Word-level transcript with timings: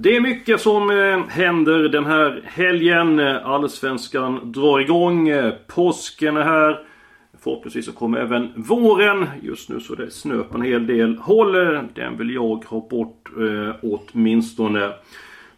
Det 0.00 0.16
är 0.16 0.20
mycket 0.20 0.60
som 0.60 0.90
eh, 0.90 1.26
händer 1.28 1.78
den 1.88 2.06
här 2.06 2.42
helgen. 2.44 3.18
Allsvenskan 3.20 4.52
drar 4.52 4.80
igång. 4.80 5.28
Eh, 5.28 5.54
påsken 5.66 6.36
är 6.36 6.42
här. 6.42 6.80
Förhoppningsvis 7.42 7.86
så 7.86 7.92
kommer 7.92 8.18
även 8.18 8.52
våren. 8.56 9.26
Just 9.42 9.68
nu 9.68 9.80
så 9.80 9.92
är 9.92 9.96
det 9.96 10.10
snö 10.10 10.42
på 10.42 10.58
en 10.58 10.62
hel 10.62 10.86
del 10.86 11.16
håll. 11.16 11.52
Den 11.94 12.18
vill 12.18 12.34
jag 12.34 12.64
ha 12.64 12.88
bort 12.90 13.28
eh, 13.38 13.74
åtminstone. 13.82 14.92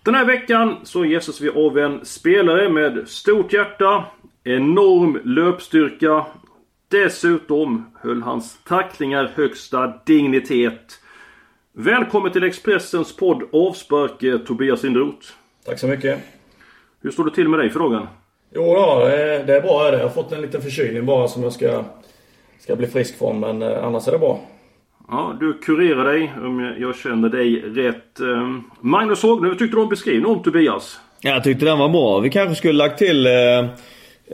Den 0.03 0.15
här 0.15 0.25
veckan 0.25 0.77
så 0.83 1.05
gästas 1.05 1.41
vi 1.41 1.51
av 1.51 1.79
en 1.79 2.05
spelare 2.05 2.69
med 2.69 3.09
stort 3.09 3.52
hjärta, 3.52 4.05
enorm 4.45 5.21
löpstyrka. 5.25 6.27
Dessutom 6.88 7.87
höll 8.02 8.23
hans 8.23 8.65
tacklingar 8.65 9.30
högsta 9.35 9.93
dignitet. 10.07 10.99
Välkommen 11.73 12.32
till 12.32 12.45
Expressens 12.45 13.16
podd 13.16 13.43
Avspark 13.52 14.23
eh, 14.23 14.38
Tobias 14.38 14.82
Linderoth. 14.82 15.26
Tack 15.66 15.79
så 15.79 15.87
mycket. 15.87 16.18
Hur 17.02 17.10
står 17.10 17.24
det 17.24 17.30
till 17.35 17.49
med 17.49 17.59
dig 17.60 17.71
för 17.71 17.80
dagen? 17.80 18.07
Jo 18.54 18.74
då, 18.74 19.04
det 19.46 19.57
är 19.57 19.60
bra. 19.60 19.93
Jag 19.93 19.98
har 20.02 20.09
fått 20.09 20.32
en 20.32 20.41
liten 20.43 20.63
förkylning 20.63 21.07
bara 21.07 21.29
som 21.29 21.43
jag 21.43 21.52
ska, 21.52 21.85
ska 22.60 22.76
bli 22.76 22.87
frisk 22.87 23.18
från. 23.18 23.41
Men 23.41 23.63
eh, 23.63 23.85
annars 23.85 24.09
är 24.09 24.13
det 24.13 24.18
bra. 24.18 24.41
Ja, 25.09 25.37
du 25.41 25.52
kurerar 25.52 26.04
dig 26.13 26.32
om 26.45 26.74
jag- 26.79 26.96
känner 26.96 27.29
dig 27.29 27.60
rätt. 27.60 28.21
Eh, 28.21 28.51
Magnus 28.80 29.23
Hagnö, 29.23 29.48
hur 29.48 29.54
tyckte 29.54 29.76
du 29.76 29.82
om 29.82 29.88
beskrivningen 29.88 30.37
om 30.37 30.43
Tobias? 30.43 31.01
Jag 31.21 31.45
tyckte 31.45 31.65
den 31.65 31.79
var 31.79 31.88
bra. 31.88 32.18
Vi 32.21 32.30
kanske 32.30 32.54
skulle 32.54 32.73
lagt 32.79 32.98
till 32.98 33.26
eh, 33.26 33.32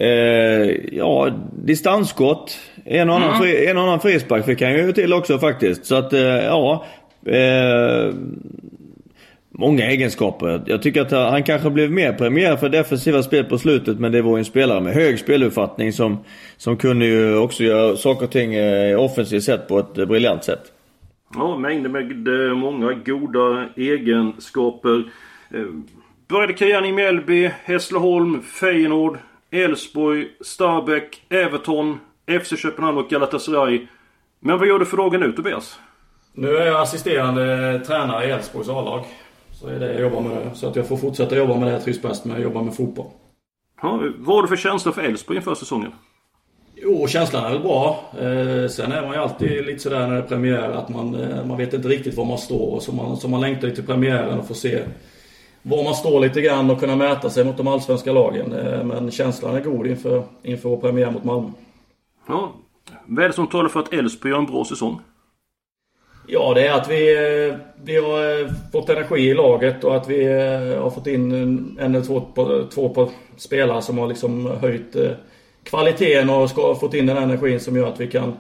eh, 0.07 0.71
ja, 0.93 1.31
distansskott. 1.65 2.59
En 2.85 3.11
och, 3.11 3.17
annan 3.17 3.39
fri, 3.39 3.67
en 3.67 3.77
och 3.77 3.83
annan 3.83 4.01
frispark 4.01 4.45
fick 4.47 4.63
han 4.63 4.73
ju 4.73 4.93
till 4.93 5.13
också 5.13 5.39
faktiskt. 5.39 5.87
Så 5.87 5.95
att 5.95 6.13
eh, 6.13 6.21
ja. 6.21 6.85
Eh, 7.27 8.15
många 9.51 9.85
egenskaper. 9.85 10.63
Jag 10.67 10.83
tycker 10.83 11.01
att 11.01 11.11
han 11.11 11.43
kanske 11.43 11.71
blev 11.71 11.91
mer 11.91 12.13
premierad 12.13 12.61
för 12.61 12.69
defensiva 12.69 13.23
spel 13.23 13.45
på 13.45 13.59
slutet. 13.59 13.99
Men 13.99 14.13
det 14.13 14.23
var 14.23 14.37
ju 14.37 14.39
en 14.39 14.45
spelare 14.45 14.81
med 14.81 14.95
hög 14.95 15.19
speluppfattning 15.19 15.93
som, 15.93 16.19
som 16.57 16.77
kunde 16.77 17.07
ju 17.07 17.37
också 17.37 17.63
göra 17.63 17.97
saker 17.97 18.25
och 18.25 18.33
ting 18.33 18.55
eh, 18.55 19.01
offensivt 19.01 19.45
sett 19.45 19.69
på 19.69 19.79
ett 19.79 19.95
briljant 19.95 20.45
sätt. 20.45 20.73
Ja, 21.35 21.59
mängder 21.59 21.91
med 21.91 22.49
eh, 22.49 22.55
många 22.55 22.93
goda 22.93 23.69
egenskaper. 23.77 25.05
Eh, 25.51 25.67
började 26.29 26.53
karriären 26.53 26.85
i 26.85 26.93
Mjällby, 26.93 27.51
Hässleholm, 27.65 28.43
Feyenoord, 28.43 29.19
Elfsborg, 29.51 30.29
Starbeck, 30.41 31.23
Everton, 31.29 31.99
FC 32.41 32.59
Köpenhamn 32.59 32.99
och 32.99 33.09
Galatasaray. 33.09 33.87
Men 34.41 34.59
vad 34.59 34.69
gör 34.69 34.79
du 34.79 34.85
för 34.85 34.97
dagen 34.97 35.21
nu 35.21 35.33
Tobias? 35.33 35.79
Nu 36.39 36.57
är 36.57 36.67
jag 36.67 36.81
assisterande 36.81 37.81
tränare 37.87 38.27
i 38.27 38.31
Elfsborgs 38.31 38.69
A-lag. 38.69 39.05
Så 39.53 39.69
är 39.69 39.81
det 39.81 39.93
jag 39.93 40.01
jobbar 40.01 40.21
med 40.21 40.31
nu. 40.31 40.51
Så 40.55 40.69
att 40.69 40.77
jag 40.77 40.89
får 40.89 40.97
fortsätta 40.97 41.37
jobba 41.37 41.55
med 41.57 41.69
det 41.69 41.73
jag 41.73 41.85
trivs 41.85 42.03
bäst 42.03 42.25
med. 42.25 42.41
Jobba 42.41 42.63
med 42.63 42.77
fotboll. 42.77 43.07
Ja, 43.83 44.01
vad 44.19 44.37
har 44.37 44.43
du 44.43 44.49
för 44.49 44.57
känsla 44.57 44.93
för 44.93 45.03
Elfsborg 45.03 45.37
inför 45.37 45.55
säsongen? 45.55 45.93
Jo, 46.75 47.07
känslan 47.07 47.45
är 47.45 47.51
väl 47.51 47.63
bra. 47.63 48.01
Eh, 48.13 48.69
sen 48.69 48.93
är 48.93 49.03
man 49.03 49.13
ju 49.13 49.17
alltid 49.17 49.67
lite 49.67 49.79
sådär 49.79 50.07
när 50.07 50.11
det 50.11 50.19
är 50.19 50.23
premiär 50.23 50.71
att 50.71 50.89
man, 50.89 51.15
eh, 51.15 51.45
man 51.45 51.57
vet 51.57 51.75
inte 51.75 51.89
riktigt 51.89 52.17
var 52.17 52.25
man 52.25 52.39
står. 52.39 52.81
Så 52.81 52.93
man, 52.93 53.17
så 53.17 53.29
man 53.29 53.41
längtar 53.41 53.71
till 53.71 53.87
premiären 53.87 54.39
och 54.39 54.47
får 54.47 54.55
se 54.55 54.83
var 55.63 55.85
man 55.85 55.95
står 55.95 56.21
lite 56.21 56.41
grann 56.41 56.71
och 56.71 56.81
kunna 56.81 56.97
mäta 56.97 57.31
sig 57.31 57.45
mot 57.45 57.57
de 57.57 57.69
allsvenska 57.69 58.13
lagen. 58.13 58.53
Eh, 58.53 58.85
men 58.85 59.11
känslan 59.11 59.55
är 59.55 59.61
god 59.61 59.87
inför, 59.87 60.23
inför 60.43 60.69
vår 60.69 60.77
premiär 60.77 61.11
mot 61.11 61.25
Malmö. 61.25 61.49
Ja, 62.29 62.53
vad 63.07 63.25
är 63.25 63.29
det 63.29 63.35
som 63.35 63.47
talar 63.47 63.69
för 63.69 63.81
att 63.81 63.93
Elfsborg 63.93 64.33
gör 64.33 64.39
en 64.39 64.47
bra 64.47 64.65
säsong? 64.65 65.01
Ja, 66.29 66.55
det 66.55 66.67
är 66.67 66.73
att 66.73 66.91
vi, 66.91 67.17
eh, 67.17 67.57
vi 67.85 67.97
har 67.97 68.41
eh, 68.41 68.49
fått 68.73 68.89
energi 68.89 69.21
i 69.21 69.35
laget 69.35 69.85
och 69.85 69.97
att 69.97 70.09
vi 70.09 70.25
eh, 70.25 70.83
har 70.83 70.91
fått 70.91 71.07
in 71.07 71.33
en 71.81 71.95
eller 71.95 72.05
två, 72.05 72.23
två 72.75 72.89
på 72.89 73.11
spelare 73.37 73.83
som 73.83 73.99
har 73.99 74.07
liksom 74.07 74.47
höjt 74.47 74.97
kvaliteten 75.63 76.31
och 76.31 76.51
ska, 76.51 76.75
fått 76.75 76.95
in 76.95 77.07
den 77.07 77.17
energin 77.17 77.61
som 77.61 77.77
gör 77.77 77.89
att 77.89 78.01
vi 78.01 78.07
kan, 78.07 78.37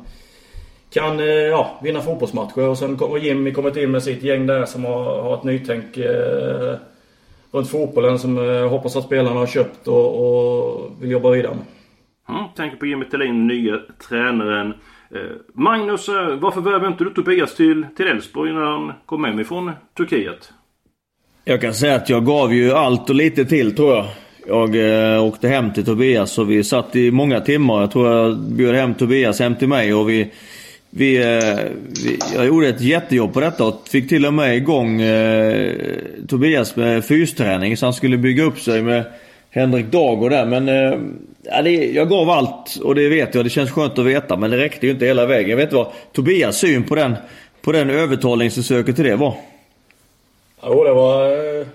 kan 0.91 1.19
ja, 1.51 1.81
vinna 1.83 2.01
fotbollsmatcher. 2.01 2.69
Och 2.69 2.79
sen 2.79 2.99
har 2.99 3.19
Jimmy 3.19 3.53
kommit 3.53 3.77
in 3.77 3.91
med 3.91 4.03
sitt 4.03 4.23
gäng 4.23 4.47
där 4.47 4.65
som 4.65 4.85
har, 4.85 5.23
har 5.23 5.35
ett 5.35 5.45
nytänk 5.45 5.97
eh, 5.97 6.75
runt 7.51 7.71
fotbollen 7.71 8.19
som 8.19 8.37
jag 8.37 8.69
hoppas 8.69 8.97
att 8.97 9.05
spelarna 9.05 9.41
har 9.41 9.47
köpt 9.47 9.89
och, 9.89 10.27
och 10.27 10.91
vill 11.01 11.11
jobba 11.11 11.31
vidare 11.31 11.55
med. 11.55 11.65
Mm, 12.37 12.49
tänker 12.57 12.77
på 12.77 12.87
Jimmy 12.87 13.05
Thelin, 13.05 13.47
nya 13.47 13.81
tränaren. 14.09 14.75
Eh, 15.15 15.21
Magnus, 15.55 16.09
eh, 16.09 16.37
varför 16.37 16.61
värvade 16.61 16.87
inte 16.87 17.05
du 17.05 17.11
Tobias 17.11 17.55
till 17.55 17.87
till 17.97 18.07
Elfsborg 18.07 18.53
när 18.53 18.61
han 18.61 18.93
kom 19.07 19.25
hem 19.25 19.41
ifrån 19.41 19.73
Turkiet? 19.97 20.53
Jag 21.45 21.61
kan 21.61 21.75
säga 21.75 21.95
att 21.95 22.09
jag 22.09 22.27
gav 22.27 22.55
ju 22.55 22.73
allt 22.73 23.11
och 23.11 23.17
lite 23.17 23.45
till 23.45 23.77
tror 23.77 23.95
jag. 23.95 24.07
Jag 24.47 24.77
eh, 25.15 25.25
åkte 25.25 25.49
hem 25.49 25.73
till 25.73 25.85
Tobias 25.85 26.39
och 26.39 26.51
vi 26.51 26.65
satt 26.65 26.97
i 26.97 27.11
många 27.11 27.41
timmar. 27.41 27.81
Jag 27.81 27.91
tror 27.91 28.13
jag 28.13 28.39
bjöd 28.39 28.75
hem 28.75 28.95
Tobias 28.95 29.39
hem 29.39 29.55
till 29.55 29.69
mig 29.69 29.95
och 29.95 30.11
vi... 30.11 30.33
vi, 30.91 31.17
eh, 31.17 31.59
vi 32.05 32.19
jag 32.35 32.47
gjorde 32.47 32.69
ett 32.69 32.81
jättejobb 32.81 33.33
på 33.33 33.41
detta 33.41 33.65
och 33.65 33.89
fick 33.89 34.09
till 34.09 34.27
och 34.27 34.35
med 34.35 34.57
igång 34.57 35.01
eh, 35.01 35.73
Tobias 36.29 36.77
med 36.77 37.05
fysträning 37.05 37.77
så 37.77 37.87
han 37.87 37.93
skulle 37.93 38.17
bygga 38.17 38.45
upp 38.45 38.61
sig 38.61 38.83
med 38.83 39.05
Henrik 39.57 39.87
Dago 39.87 40.29
där. 40.29 40.47
Men 40.47 40.69
eh, 40.69 40.99
ja, 41.43 41.63
det, 41.63 41.71
jag 41.71 42.09
gav 42.09 42.31
allt 42.31 42.77
och 42.85 42.95
det 42.95 43.09
vet 43.09 43.35
jag. 43.35 43.45
Det 43.45 43.51
känns 43.51 43.71
skönt 43.71 43.99
att 43.99 44.05
veta 44.05 44.37
men 44.37 44.51
det 44.51 44.57
räckte 44.57 44.87
ju 44.87 44.93
inte 44.93 45.07
hela 45.07 45.27
vägen. 45.27 45.51
Jag 45.51 45.57
vet 45.57 45.73
vad 45.73 45.87
Tobias 46.13 46.57
syn 46.57 46.85
på 46.85 46.95
den, 46.95 47.17
på 47.63 47.73
den 47.73 47.91
övertalningsförsöket 47.91 48.97
till 48.97 49.05
det 49.05 49.17
var. 49.17 49.35
Jo, 50.63 50.85
det 50.85 50.93
var... 50.93 51.25
Eh, 51.25 51.67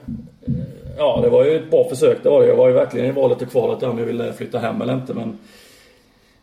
ja, 0.97 1.19
det 1.23 1.29
var 1.29 1.45
ju 1.45 1.55
ett 1.55 1.71
bra 1.71 1.89
försök. 1.89 2.17
Det 2.23 2.29
var 2.29 2.41
det. 2.41 2.47
Jag 2.47 2.55
var 2.55 2.67
ju 2.67 2.73
verkligen 2.73 3.07
i 3.07 3.11
valet 3.11 3.41
och 3.41 3.51
kvalet 3.51 3.83
om 3.83 3.99
jag 3.99 4.05
ville 4.05 4.33
flytta 4.33 4.59
hem 4.59 4.81
eller 4.81 4.93
inte. 4.93 5.13
Men, 5.13 5.37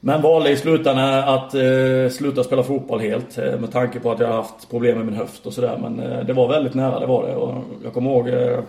men 0.00 0.22
valde 0.22 0.50
i 0.50 0.56
slutändan 0.56 1.28
att 1.28 1.54
eh, 1.54 2.10
sluta 2.10 2.44
spela 2.44 2.62
fotboll 2.62 3.00
helt. 3.00 3.38
Eh, 3.38 3.60
med 3.60 3.72
tanke 3.72 4.00
på 4.00 4.12
att 4.12 4.20
jag 4.20 4.28
haft 4.28 4.70
problem 4.70 4.96
med 4.96 5.06
min 5.06 5.16
höft 5.16 5.46
och 5.46 5.52
sådär. 5.52 5.78
Men 5.82 6.00
eh, 6.00 6.24
det 6.24 6.32
var 6.32 6.48
väldigt 6.48 6.74
nära, 6.74 7.00
det 7.00 7.06
var 7.06 7.26
det. 7.26 7.34
Och 7.34 7.54
jag 7.84 7.92
kommer 7.92 8.10
ihåg 8.10 8.28
eh, 8.28 8.60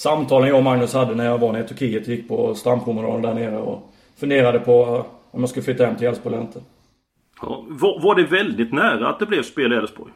samtalen 0.00 0.48
jag 0.48 0.58
och 0.58 0.64
Magnus 0.64 0.94
hade 0.94 1.14
när 1.14 1.24
jag 1.24 1.38
var 1.38 1.52
nere 1.52 1.64
i 1.64 1.68
Turkiet. 1.68 2.08
Gick 2.08 2.28
på 2.28 2.54
strandpromenaden 2.54 3.22
där 3.22 3.34
nere 3.34 3.58
och 3.58 3.92
funderade 4.16 4.58
på 4.58 4.82
eh, 4.82 5.04
om 5.30 5.40
jag 5.40 5.48
skulle 5.48 5.64
flytta 5.64 5.86
hem 5.86 5.96
till 5.96 6.06
Elfsborg 6.06 6.34
eller 6.34 6.44
inte. 6.44 6.60
Ja, 7.42 7.64
var, 7.68 8.02
var 8.02 8.14
det 8.14 8.24
väldigt 8.24 8.72
nära 8.72 9.08
att 9.08 9.18
det 9.18 9.26
blev 9.26 9.42
spel 9.42 9.72
i 9.72 9.76
Elfsborg? 9.76 10.12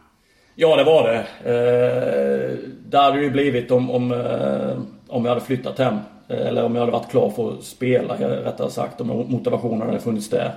Ja, 0.54 0.76
det 0.76 0.84
var 0.84 1.08
det. 1.08 1.18
Eh, 1.18 2.58
det 2.86 2.98
hade 2.98 3.16
det 3.16 3.24
ju 3.24 3.30
blivit 3.30 3.70
om, 3.70 3.90
om, 3.90 4.12
eh, 4.12 4.78
om 5.08 5.24
jag 5.24 5.28
hade 5.28 5.40
flyttat 5.40 5.78
hem. 5.78 5.94
Eh, 6.28 6.46
Eller 6.46 6.64
om 6.64 6.74
jag 6.74 6.80
hade 6.80 6.92
varit 6.92 7.10
klar 7.10 7.30
för 7.30 7.52
att 7.52 7.62
spela, 7.64 8.16
eh, 8.18 8.28
rättare 8.28 8.70
sagt. 8.70 9.00
Om 9.00 9.08
motivationen 9.08 9.86
hade 9.86 10.00
funnits 10.00 10.30
där. 10.30 10.52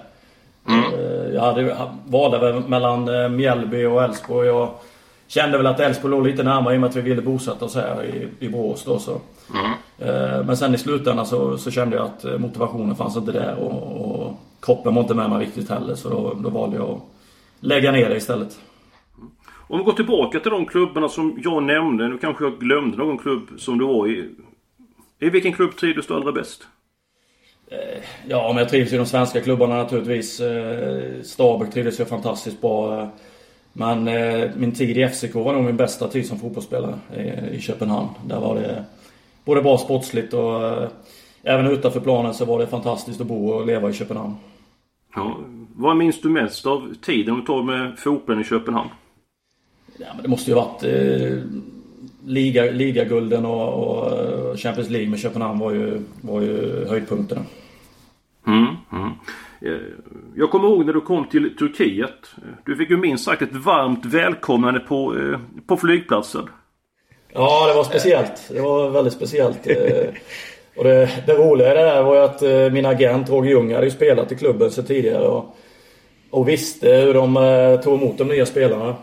Eh, 0.70 1.34
jag 1.34 1.42
hade, 1.42 1.76
valde 2.06 2.60
mellan 2.68 3.36
Mjällby 3.36 3.86
och 3.86 4.04
Elfsborg. 4.04 4.48
Jag 4.48 4.70
kände 5.28 5.58
väl 5.58 5.68
att 5.68 5.80
Elfsborg 5.80 6.12
låg 6.12 6.28
lite 6.28 6.44
närmare 6.44 6.74
i 6.74 6.78
och 6.78 6.82
med 6.82 6.90
att 6.90 6.96
vi 6.96 7.02
ville 7.02 7.22
bosätta 7.22 7.66
oss 7.66 7.76
här 7.76 8.04
i, 8.06 8.46
i 8.46 8.50
Borås 8.50 8.84
då. 8.84 9.00
Så. 9.00 9.12
Eh, 10.00 10.44
Men 10.46 10.58
sen 10.58 10.76
i 10.76 10.78
slutändan 10.78 11.26
så, 11.26 11.58
så 11.58 11.72
kände 11.72 11.96
jag 11.96 12.06
att 12.06 12.26
eh, 12.26 12.38
motivationen 12.38 12.96
fanns 12.96 13.18
inte 13.18 13.32
där. 13.32 13.56
Och, 13.56 14.12
och 14.26 14.34
kroppen 14.62 14.96
var 14.96 15.02
inte 15.02 15.14
med 15.14 15.30
mig 15.30 15.46
riktigt 15.46 15.70
heller. 15.70 15.96
Så 15.96 16.10
då, 16.10 16.34
då 16.44 16.50
valde 16.50 16.76
jag 16.78 16.90
att 16.90 17.02
lägga 17.60 17.92
ner 17.92 18.10
det 18.10 18.16
istället. 18.18 18.60
Om 19.70 19.78
vi 19.78 19.84
går 19.84 19.94
tillbaka 19.94 20.40
till 20.40 20.52
de 20.52 20.66
klubbarna 20.66 21.10
som 21.10 21.40
jag 21.44 21.64
nämnde. 21.64 22.08
Nu 22.08 22.18
kanske 22.18 22.44
jag 22.44 22.60
glömde 22.60 22.98
någon 22.98 23.18
klubb 23.18 23.48
som 23.58 23.78
du 23.78 23.86
var 23.86 24.08
i. 24.08 24.30
I 25.20 25.30
vilken 25.30 25.54
klubb 25.54 25.76
trivdes 25.76 26.08
du 26.08 26.14
allra 26.14 26.32
bäst? 26.32 26.68
Ja, 28.28 28.48
men 28.48 28.58
jag 28.58 28.70
trivs 28.70 28.94
i 28.94 28.98
de 28.98 29.06
svenska 29.06 29.42
klubbarna 29.42 29.76
naturligtvis. 29.76 30.40
Eh, 30.40 31.22
Stabäck 31.24 31.74
trivdes 31.74 32.00
jag 32.00 32.08
fantastiskt 32.08 32.62
bra. 32.62 33.10
Eh. 33.80 33.96
Men 33.96 34.08
eh, 34.08 34.50
min 34.56 34.72
tid 34.72 34.98
i 34.98 35.08
FCK 35.08 35.36
var 35.36 35.54
nog 35.54 35.64
min 35.64 35.78
bästa 35.78 36.08
tid 36.08 36.28
som 36.28 36.40
fotbollsspelare 36.40 37.00
i, 37.18 37.56
i 37.56 37.62
Köpenhamn. 37.62 38.10
Där 38.26 38.40
var 38.40 38.56
det 38.56 38.86
både 39.46 39.62
bra 39.62 39.78
sportsligt 39.78 40.34
och 40.34 40.68
eh, 40.68 40.90
även 41.44 41.68
utanför 41.68 42.00
planen 42.00 42.34
så 42.34 42.46
var 42.46 42.60
det 42.60 42.68
fantastiskt 42.68 43.22
att 43.22 43.28
bo 43.28 43.50
och 43.50 43.66
leva 43.66 43.90
i 43.90 43.94
Köpenhamn. 43.94 44.36
Ja, 45.16 45.38
vad 45.76 45.98
minns 45.98 46.22
du 46.22 46.30
mest 46.30 46.66
av 46.66 46.94
tiden 47.02 47.36
du 47.36 47.42
tar 47.42 47.64
med 47.64 48.00
fotbollen 48.00 48.42
i 48.42 48.44
Köpenhamn? 48.44 48.90
Ja, 49.98 50.08
men 50.14 50.24
det 50.24 50.30
måste 50.30 50.52
ju 50.52 50.56
varit 50.56 50.84
eh, 50.84 51.44
liga, 52.26 52.64
ligagulden 52.64 53.46
och, 53.46 53.74
och 53.74 54.60
Champions 54.60 54.90
League 54.90 55.10
med 55.10 55.20
Köpenhamn 55.20 55.60
var 55.60 55.72
ju, 55.72 56.04
var 56.22 56.42
ju 56.42 56.86
höjdpunkterna. 56.90 57.42
Mm, 58.48 58.68
mm. 58.92 59.12
Eh, 59.62 59.72
jag 60.36 60.52
kommer 60.52 60.68
ihåg 60.68 60.86
när 60.86 60.94
du 60.94 61.02
kom 61.02 61.28
till 61.28 61.58
Turkiet. 61.58 62.10
Eh, 62.38 62.44
du 62.66 62.76
fick 62.76 62.90
ju 62.90 62.98
minst 62.98 63.26
sagt 63.26 63.42
ett 63.42 63.56
varmt 63.56 64.06
välkomnande 64.06 64.80
på, 64.80 65.16
eh, 65.18 65.40
på 65.68 65.78
flygplatsen. 65.78 66.50
Ja, 67.34 67.68
det 67.68 67.74
var 67.74 67.84
speciellt. 67.84 68.50
Det 68.54 68.62
var 68.62 68.90
väldigt 68.90 69.14
speciellt. 69.14 69.68
Och 70.78 70.84
det, 70.84 71.10
det 71.26 71.34
roliga 71.34 71.72
i 71.72 71.78
det 71.78 71.84
där 71.84 72.04
var 72.04 72.16
ju 72.16 72.22
att 72.22 72.74
min 72.74 72.86
agent 72.86 73.30
Roger 73.30 73.50
Ljung 73.50 73.74
hade 73.74 73.86
ju 73.86 73.92
spelat 73.92 74.32
i 74.32 74.36
klubben 74.36 74.72
så 74.72 74.84
tidigare. 74.84 75.28
Och, 75.28 75.56
och 76.30 76.48
visste 76.48 76.90
hur 76.90 77.14
de 77.14 77.80
tog 77.84 78.02
emot 78.02 78.18
de 78.18 78.28
nya 78.28 78.46
spelarna. 78.46 78.96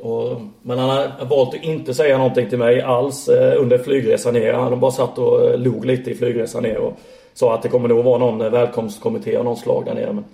Och, 0.00 0.40
men 0.62 0.78
han 0.78 0.88
har 0.88 1.26
valt 1.26 1.54
att 1.54 1.64
inte 1.64 1.94
säga 1.94 2.18
någonting 2.18 2.48
till 2.48 2.58
mig 2.58 2.80
alls 2.80 3.28
under 3.58 3.78
flygresan 3.78 4.34
ner. 4.34 4.52
Han 4.52 4.80
bara 4.80 4.90
satt 4.90 5.18
och 5.18 5.58
log 5.58 5.84
lite 5.84 6.10
i 6.10 6.14
flygresan 6.14 6.62
ner. 6.62 6.78
Och, 6.78 6.98
sa 7.34 7.54
att 7.54 7.62
det 7.62 7.68
kommer 7.68 7.88
nog 7.88 8.04
vara 8.04 8.18
någon 8.18 8.40
eh, 8.40 8.50
välkomstkommitté 8.50 9.36
av 9.36 9.44
någon 9.44 9.56
slag 9.56 9.84
där 9.84 9.94
nere. 9.94 10.12
Men, 10.12 10.24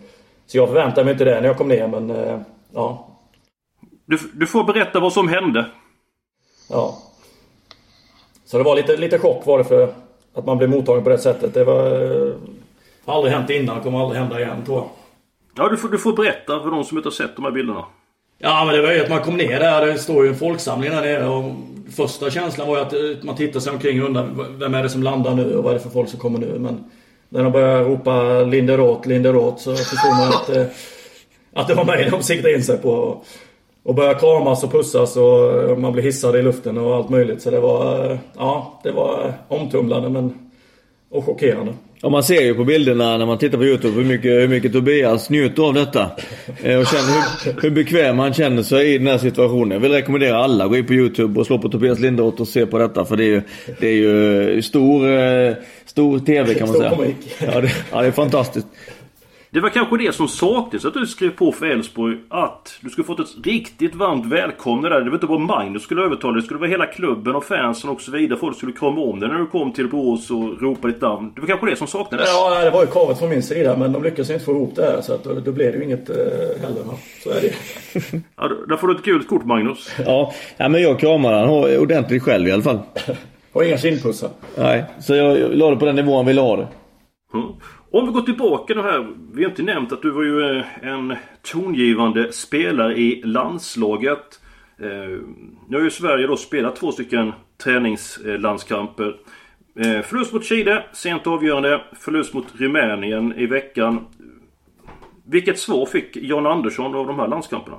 så 0.47 0.57
jag 0.57 0.69
förväntar 0.69 1.05
mig 1.05 1.13
inte 1.13 1.25
det 1.25 1.41
när 1.41 1.49
jag 1.49 1.57
kom 1.57 1.69
ner 1.69 1.89
men 1.89 2.11
eh, 2.11 2.41
ja. 2.75 3.09
Du, 4.07 4.19
du 4.35 4.47
får 4.47 4.65
berätta 4.65 5.01
vad 5.01 5.13
som 5.13 5.29
hände. 5.29 5.67
Ja. 6.71 6.99
Så 8.45 8.59
det 8.59 8.65
var 8.65 8.77
lite, 8.77 8.97
lite 8.97 9.19
chock 9.19 9.47
var 9.47 9.59
det 9.59 9.65
för 9.65 9.95
att 10.35 10.47
man 10.47 10.59
blev 10.59 10.71
mottagen 10.71 11.05
på 11.05 11.11
det 11.11 11.19
sättet. 11.19 11.55
Det 11.55 11.65
var... 11.65 11.87
Eh, 11.87 12.35
har 13.05 13.15
aldrig 13.15 13.35
hänt 13.35 13.51
innan, 13.51 13.81
kommer 13.81 14.01
aldrig 14.01 14.21
hända 14.21 14.41
igen 14.41 14.65
tror 14.67 14.79
jag. 14.79 14.89
Ja, 15.57 15.69
du 15.69 15.77
får, 15.77 15.89
du 15.89 15.99
får 15.99 16.13
berätta 16.13 16.61
för 16.63 16.71
de 16.71 16.85
som 16.85 16.97
inte 16.97 17.07
har 17.07 17.13
sett 17.13 17.37
de 17.37 17.45
här 17.45 17.53
bilderna. 17.53 17.85
Ja 18.39 18.65
men 18.65 18.75
det 18.75 18.83
var 18.83 18.93
ju 18.93 19.03
att 19.03 19.11
man 19.11 19.23
kom 19.23 19.37
ner 19.37 19.61
där. 19.61 19.87
Det 19.87 19.99
står 19.99 20.25
ju 20.25 20.31
en 20.31 20.39
folksamling 20.39 20.91
där 20.91 21.01
nere. 21.01 21.29
Och 21.29 21.45
första 21.91 22.31
känslan 22.31 22.69
var 22.69 22.77
ju 22.77 22.83
att 22.83 22.93
eh, 22.93 23.27
man 23.27 23.37
tittar 23.37 23.61
sig 23.61 23.73
omkring 23.73 24.03
och 24.03 24.09
undrar 24.09 24.59
vem 24.59 24.75
är 24.75 24.83
det 24.83 24.89
som 24.89 25.03
landar 25.03 25.35
nu 25.35 25.57
och 25.57 25.65
vad 25.65 25.73
är 25.73 25.79
det 25.79 25.83
för 25.83 25.91
folk 25.91 26.09
som 26.09 26.21
kommer 26.21 26.39
nu. 26.39 26.59
Men 26.59 26.85
när 27.29 27.43
de 27.43 27.53
började 27.53 27.85
ropa 27.85 28.43
Linderoth, 28.43 29.09
Linderoth 29.09 29.63
så 29.63 29.77
förstod 29.77 30.11
man 30.11 30.29
att, 30.29 30.49
eh, 30.49 30.65
att 31.53 31.69
det 31.69 31.75
var 31.75 31.85
mig 31.85 32.09
de 32.11 32.23
siktade 32.23 32.55
in 32.55 32.63
sig 32.63 32.79
på. 32.79 33.23
Och 33.83 33.95
började 33.95 34.21
kramas 34.21 34.65
och 34.65 34.73
pussas 34.73 35.17
och 35.17 35.63
eh, 35.63 35.77
man 35.77 35.93
blev 35.93 36.05
hissad 36.05 36.37
i 36.37 36.43
luften 36.43 36.79
och 36.79 36.97
allt 36.97 37.09
möjligt. 37.09 37.43
Så 37.43 37.51
det 37.51 37.61
var, 37.61 38.19
ja, 38.37 38.81
det 38.83 38.91
var 38.91 39.35
omtumlande 39.49 40.09
men, 40.09 40.51
och 41.11 41.25
chockerande. 41.25 41.75
Ja, 42.03 42.09
man 42.09 42.23
ser 42.23 42.43
ju 42.43 42.55
på 42.55 42.65
bilderna 42.65 43.17
när 43.19 43.27
man 43.27 43.39
tittar 43.39 43.59
på 43.59 43.65
Youtube 43.65 43.95
hur 43.95 44.05
mycket, 44.05 44.31
hur 44.31 44.49
mycket 44.49 44.73
Tobias 44.73 45.31
njuter 45.31 45.63
av 45.63 45.75
detta. 45.75 46.11
Eh, 46.63 46.79
och 46.79 46.87
känner 46.87 47.45
hur, 47.45 47.63
hur 47.63 47.71
bekväm 47.71 48.19
han 48.19 48.35
känner 48.35 48.63
sig 48.63 48.95
i 48.95 48.99
den 48.99 49.07
här 49.07 49.19
situationen. 49.19 49.71
Jag 49.71 49.81
vill 49.81 49.93
rekommendera 49.93 50.37
alla 50.37 50.65
att 50.65 50.71
gå 50.71 50.77
in 50.77 50.87
på 50.87 50.95
Youtube 50.95 51.41
och 51.41 51.47
slå 51.47 51.59
på 51.59 51.69
Tobias 51.69 51.99
Linderoth 51.99 52.41
och 52.41 52.49
se 52.49 52.67
på 52.67 52.79
detta. 52.79 53.05
För 53.05 53.17
det 53.17 53.25
är 53.25 53.29
ju, 53.29 53.43
det 53.81 53.89
är 53.89 53.93
ju 53.93 54.63
stor, 54.63 55.11
eh, 55.11 55.53
stor 55.87 56.19
TV 56.19 56.55
kan 56.55 56.69
man 56.69 56.77
säga. 56.77 56.93
Ja 57.39 57.61
det, 57.61 57.73
ja, 57.93 58.01
det 58.01 58.07
är 58.07 58.13
fantastiskt. 58.13 58.67
Det 59.51 59.61
var 59.61 59.69
kanske 59.69 59.97
det 59.97 60.15
som 60.15 60.29
saknades 60.29 60.85
att 60.85 60.95
du 60.95 61.07
skrev 61.07 61.31
på 61.31 61.53
för 61.53 61.67
Elfsborg. 61.67 62.17
Att 62.29 62.79
du 62.81 62.91
skulle 62.91 63.05
fått 63.05 63.21
ett 63.21 63.47
riktigt 63.47 63.95
varmt 63.95 64.27
välkomnande 64.27 64.89
där. 64.97 65.05
Det 65.05 65.11
var 65.11 65.17
inte 65.17 65.27
bara 65.27 65.39
Magnus 65.39 65.83
skulle 65.83 66.03
övertala 66.03 66.37
det. 66.37 66.43
skulle 66.43 66.61
vara 66.61 66.71
hela 66.71 66.87
klubben 66.87 67.35
och 67.37 67.45
fansen 67.45 67.91
och 67.91 68.01
så 68.01 68.11
vidare. 68.11 68.39
Folk 68.39 68.57
skulle 68.57 68.73
krama 68.73 69.01
om 69.01 69.21
dig 69.21 69.29
när 69.29 69.39
du 69.39 69.47
kom 69.47 69.73
till 69.73 69.89
Borås 69.89 70.31
och 70.31 70.63
ropa 70.63 70.89
ditt 70.89 71.01
namn. 71.01 71.33
Det 71.35 71.41
var 71.41 71.49
kanske 71.49 71.71
det 71.71 71.77
som 71.77 71.87
saknades. 71.87 72.29
Ja, 72.29 72.65
det 72.65 72.71
var 72.71 72.81
ju 72.81 72.87
kravet 72.87 73.19
från 73.19 73.29
min 73.29 73.43
sida. 73.43 73.77
Men 73.77 73.93
de 73.93 74.03
lyckades 74.03 74.31
inte 74.31 74.45
få 74.45 74.53
ihop 74.53 74.73
det 74.77 74.83
här. 74.83 75.01
Så 75.01 75.15
att 75.15 75.25
då, 75.25 75.35
då 75.35 75.53
blev 75.53 75.73
det 75.73 75.79
ju 75.79 75.85
inget 75.85 76.11
eh, 76.11 76.17
heller. 76.61 76.85
Så 77.25 77.31
är 77.31 77.41
det 77.41 77.53
ja, 78.37 78.51
Där 78.69 78.77
får 78.77 78.89
du 78.89 78.95
ett 78.95 79.03
gult 79.03 79.29
kort 79.29 79.45
Magnus. 79.45 79.91
Ja, 80.07 80.33
ja 80.57 80.69
men 80.69 80.83
jag 80.83 81.01
kramar 81.01 81.33
han 81.33 81.49
ordentligt 81.79 82.23
själv 82.23 82.49
i 82.49 82.53
alla 82.53 82.63
fall. 82.63 82.79
och 83.53 83.65
inga 83.65 83.79
kindpussar. 83.79 84.31
Nej, 84.57 84.85
så 85.01 85.15
jag, 85.15 85.39
jag 85.39 85.55
la 85.55 85.71
det 85.71 85.77
på 85.77 85.85
den 85.85 85.97
nivån 85.97 86.17
han 86.17 86.27
ville 86.27 86.41
ha 86.41 86.57
det. 86.57 86.69
Mm. 87.35 87.47
Om 87.91 88.07
vi 88.07 88.13
går 88.13 88.23
tillbaka 88.23 88.75
då 88.75 88.83
här. 88.83 89.09
Vi 89.33 89.43
har 89.43 89.51
inte 89.51 89.63
nämnt 89.63 89.93
att 89.93 90.03
du 90.03 90.11
var 90.11 90.23
ju 90.23 90.59
eh, 90.59 90.65
en 90.83 91.17
tongivande 91.43 92.33
spelare 92.33 92.97
i 92.99 93.23
landslaget. 93.25 94.41
Eh, 94.79 95.19
nu 95.69 95.77
har 95.77 95.81
ju 95.81 95.91
Sverige 95.91 96.27
då 96.27 96.37
spelat 96.37 96.77
två 96.77 96.93
stycken 96.93 97.33
träningslandskamper. 97.65 99.17
Eh, 99.79 100.03
förlust 100.03 100.33
mot 100.33 100.45
Chile, 100.45 100.85
sent 100.93 101.27
avgörande. 101.27 101.81
Förlust 101.93 102.35
mot 102.35 102.47
Rumänien 102.55 103.35
i 103.37 103.47
veckan. 103.47 104.07
Vilket 105.27 105.59
svar 105.59 105.87
fick 105.87 106.17
John 106.17 106.47
Andersson 106.47 106.95
av 106.95 107.07
de 107.07 107.19
här 107.19 107.29
landskamperna? 107.29 107.79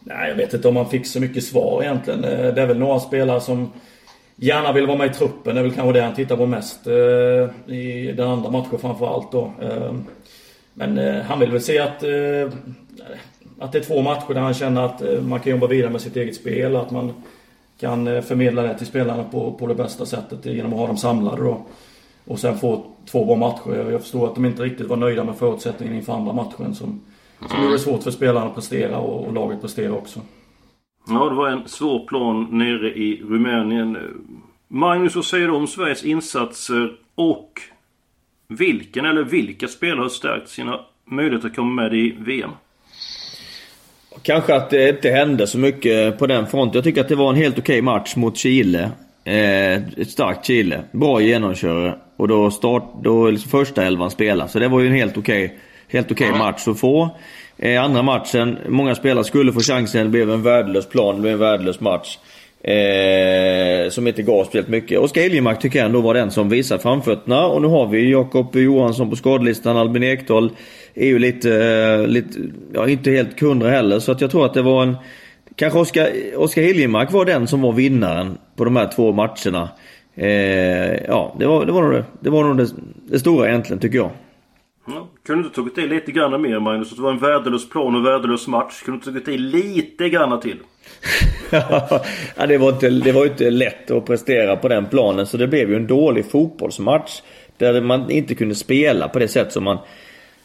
Nej, 0.00 0.28
jag 0.28 0.36
vet 0.36 0.54
inte 0.54 0.68
om 0.68 0.76
han 0.76 0.88
fick 0.88 1.06
så 1.06 1.20
mycket 1.20 1.44
svar 1.44 1.82
egentligen. 1.82 2.20
Det 2.20 2.62
är 2.62 2.66
väl 2.66 2.78
några 2.78 2.98
spelare 2.98 3.40
som 3.40 3.70
gärna 4.40 4.72
vill 4.72 4.86
vara 4.86 4.98
med 4.98 5.10
i 5.10 5.14
truppen. 5.14 5.54
Det 5.54 5.60
är 5.60 5.64
väl 5.64 5.74
kanske 5.74 5.92
det 5.92 6.04
han 6.04 6.14
tittar 6.14 6.36
på 6.36 6.46
mest 6.46 6.86
eh, 6.86 7.74
i 7.74 8.12
den 8.16 8.28
andra 8.28 8.50
matchen 8.50 8.78
framförallt 8.78 9.32
då. 9.32 9.52
Eh, 9.62 9.94
men 10.74 10.98
eh, 10.98 11.22
han 11.22 11.40
vill 11.40 11.50
väl 11.50 11.60
se 11.60 11.78
att, 11.78 12.02
eh, 12.02 12.52
att 13.58 13.72
det 13.72 13.78
är 13.78 13.82
två 13.82 14.02
matcher 14.02 14.34
där 14.34 14.40
han 14.40 14.54
känner 14.54 14.82
att 14.82 15.02
eh, 15.02 15.20
man 15.20 15.40
kan 15.40 15.52
jobba 15.52 15.66
vidare 15.66 15.90
med 15.90 16.00
sitt 16.00 16.16
eget 16.16 16.36
spel. 16.36 16.76
Att 16.76 16.90
man 16.90 17.12
kan 17.80 18.08
eh, 18.08 18.22
förmedla 18.22 18.62
det 18.62 18.78
till 18.78 18.86
spelarna 18.86 19.24
på, 19.24 19.52
på 19.52 19.66
det 19.66 19.74
bästa 19.74 20.06
sättet 20.06 20.46
genom 20.46 20.72
att 20.72 20.78
ha 20.78 20.86
dem 20.86 20.96
samlade 20.96 21.42
då. 21.42 21.66
Och 22.24 22.38
sen 22.38 22.58
få 22.58 22.84
två 23.10 23.24
bra 23.24 23.36
matcher. 23.36 23.90
Jag 23.90 24.00
förstår 24.00 24.26
att 24.26 24.34
de 24.34 24.44
inte 24.44 24.62
riktigt 24.62 24.86
var 24.86 24.96
nöjda 24.96 25.24
med 25.24 25.36
förutsättningen 25.36 25.96
inför 25.96 26.12
andra 26.12 26.32
matchen 26.32 26.74
som, 26.74 27.00
som 27.50 27.62
gjorde 27.62 27.74
det 27.74 27.78
svårt 27.78 28.02
för 28.02 28.10
spelarna 28.10 28.46
att 28.46 28.54
prestera 28.54 28.98
och, 28.98 29.26
och 29.26 29.32
laget 29.32 29.60
prestera 29.60 29.92
också. 29.92 30.20
Ja, 31.10 31.28
det 31.28 31.34
var 31.34 31.48
en 31.48 31.68
svår 31.68 32.06
plan 32.06 32.48
nere 32.50 32.94
i 32.94 33.22
Rumänien. 33.28 33.98
Magnus, 34.68 35.16
vad 35.16 35.24
säger 35.24 35.46
du 35.48 35.54
om 35.54 35.66
Sveriges 35.66 36.04
insatser 36.04 36.92
och 37.14 37.52
vilken 38.48 39.04
eller 39.04 39.24
vilka 39.24 39.68
spelare 39.68 40.02
har 40.02 40.08
stärkt 40.08 40.48
sina 40.48 40.80
möjligheter 41.04 41.48
att 41.48 41.56
komma 41.56 41.82
med 41.82 41.94
i 41.94 42.16
VM? 42.18 42.50
Kanske 44.22 44.54
att 44.54 44.70
det 44.70 44.88
inte 44.88 45.10
hände 45.10 45.46
så 45.46 45.58
mycket 45.58 46.18
på 46.18 46.26
den 46.26 46.46
fronten. 46.46 46.74
Jag 46.74 46.84
tycker 46.84 47.00
att 47.00 47.08
det 47.08 47.16
var 47.16 47.30
en 47.30 47.36
helt 47.36 47.58
okej 47.58 47.74
okay 47.74 47.82
match 47.82 48.16
mot 48.16 48.36
Chile. 48.36 48.90
Eh, 49.24 49.74
ett 49.74 50.10
starkt 50.10 50.46
Chile. 50.46 50.82
Bra 50.92 51.20
genomkörare. 51.20 51.94
Och 52.16 52.28
då, 52.28 52.50
start, 52.50 52.84
då 53.02 53.30
liksom 53.30 53.50
första 53.50 53.84
elvan 53.84 54.10
spelade. 54.10 54.50
Så 54.50 54.58
det 54.58 54.68
var 54.68 54.80
ju 54.80 54.86
en 54.86 54.92
helt 54.92 55.18
okej 55.18 55.58
helt 55.90 56.12
okay 56.12 56.30
match 56.30 56.68
att 56.68 56.80
få. 56.80 57.10
Eh, 57.58 57.84
andra 57.84 58.02
matchen, 58.02 58.58
många 58.68 58.94
spelare 58.94 59.24
skulle 59.24 59.52
få 59.52 59.60
chansen. 59.60 60.02
Det 60.02 60.08
blev 60.08 60.30
en 60.30 60.42
värdelös 60.42 60.88
plan, 60.88 61.14
det 61.14 61.20
blev 61.20 61.32
en 61.32 61.38
värdelös 61.38 61.80
match. 61.80 62.18
Eh, 62.62 63.90
som 63.90 64.06
inte 64.06 64.22
gav 64.22 64.44
speciellt 64.44 64.68
mycket. 64.68 64.98
Oskar 64.98 65.22
Iljemark 65.22 65.60
tycker 65.60 65.78
jag 65.78 65.86
ändå 65.86 66.00
var 66.00 66.14
den 66.14 66.30
som 66.30 66.48
visade 66.48 66.82
framfötterna. 66.82 67.46
Och 67.46 67.62
nu 67.62 67.68
har 67.68 67.86
vi 67.86 68.10
Jakob 68.10 68.56
Johansson 68.56 69.10
på 69.10 69.16
skadelistan. 69.16 69.76
Albin 69.76 70.02
Ekdal 70.02 70.50
är 70.94 71.06
ju 71.06 71.18
lite, 71.18 71.54
eh, 71.54 72.06
lite, 72.06 72.38
ja 72.74 72.88
inte 72.88 73.10
helt 73.10 73.40
hundra 73.40 73.70
heller. 73.70 73.98
Så 73.98 74.12
att 74.12 74.20
jag 74.20 74.30
tror 74.30 74.46
att 74.46 74.54
det 74.54 74.62
var 74.62 74.82
en... 74.82 74.96
Kanske 75.56 75.78
Oskar, 75.78 76.08
Oskar 76.36 76.62
Hiljemark 76.62 77.12
var 77.12 77.24
den 77.24 77.46
som 77.46 77.62
var 77.62 77.72
vinnaren 77.72 78.38
på 78.56 78.64
de 78.64 78.76
här 78.76 78.90
två 78.94 79.12
matcherna. 79.12 79.68
Eh, 80.14 81.02
ja, 81.08 81.36
det 81.38 81.46
var, 81.46 81.66
det 81.66 81.72
var 81.72 81.82
nog, 81.82 81.92
det, 81.92 82.04
det, 82.20 82.30
var 82.30 82.44
nog 82.44 82.56
det, 82.56 82.68
det 83.08 83.18
stora 83.18 83.48
egentligen 83.48 83.80
tycker 83.80 83.98
jag. 83.98 84.10
Mm. 84.90 85.04
kunde 85.26 85.42
du 85.42 85.46
inte 85.46 85.56
tagit 85.56 85.78
i 85.78 85.94
lite 85.94 86.12
grann 86.12 86.42
mer 86.42 86.60
Magnus? 86.60 86.90
Att 86.90 86.96
det 86.96 87.02
var 87.02 87.10
en 87.10 87.18
värdelös 87.18 87.68
plan 87.68 87.94
och 87.94 88.06
värdelös 88.06 88.46
match. 88.46 88.82
Kunde 88.82 89.00
du 89.04 89.10
inte 89.10 89.24
tagit 89.24 89.40
i 89.40 89.42
lite 89.42 90.08
grann 90.08 90.40
till? 90.40 90.56
ja, 92.36 92.46
det, 92.48 92.58
var 92.58 92.68
inte, 92.68 92.90
det 92.90 93.12
var 93.12 93.26
inte 93.26 93.50
lätt 93.50 93.90
att 93.90 94.06
prestera 94.06 94.56
på 94.56 94.68
den 94.68 94.86
planen. 94.86 95.26
Så 95.26 95.36
det 95.36 95.46
blev 95.48 95.70
ju 95.70 95.76
en 95.76 95.86
dålig 95.86 96.30
fotbollsmatch. 96.30 97.22
Där 97.56 97.80
man 97.80 98.10
inte 98.10 98.34
kunde 98.34 98.54
spela 98.54 99.08
på 99.08 99.18
det 99.18 99.28
sätt 99.28 99.52
som 99.52 99.64
man, 99.64 99.78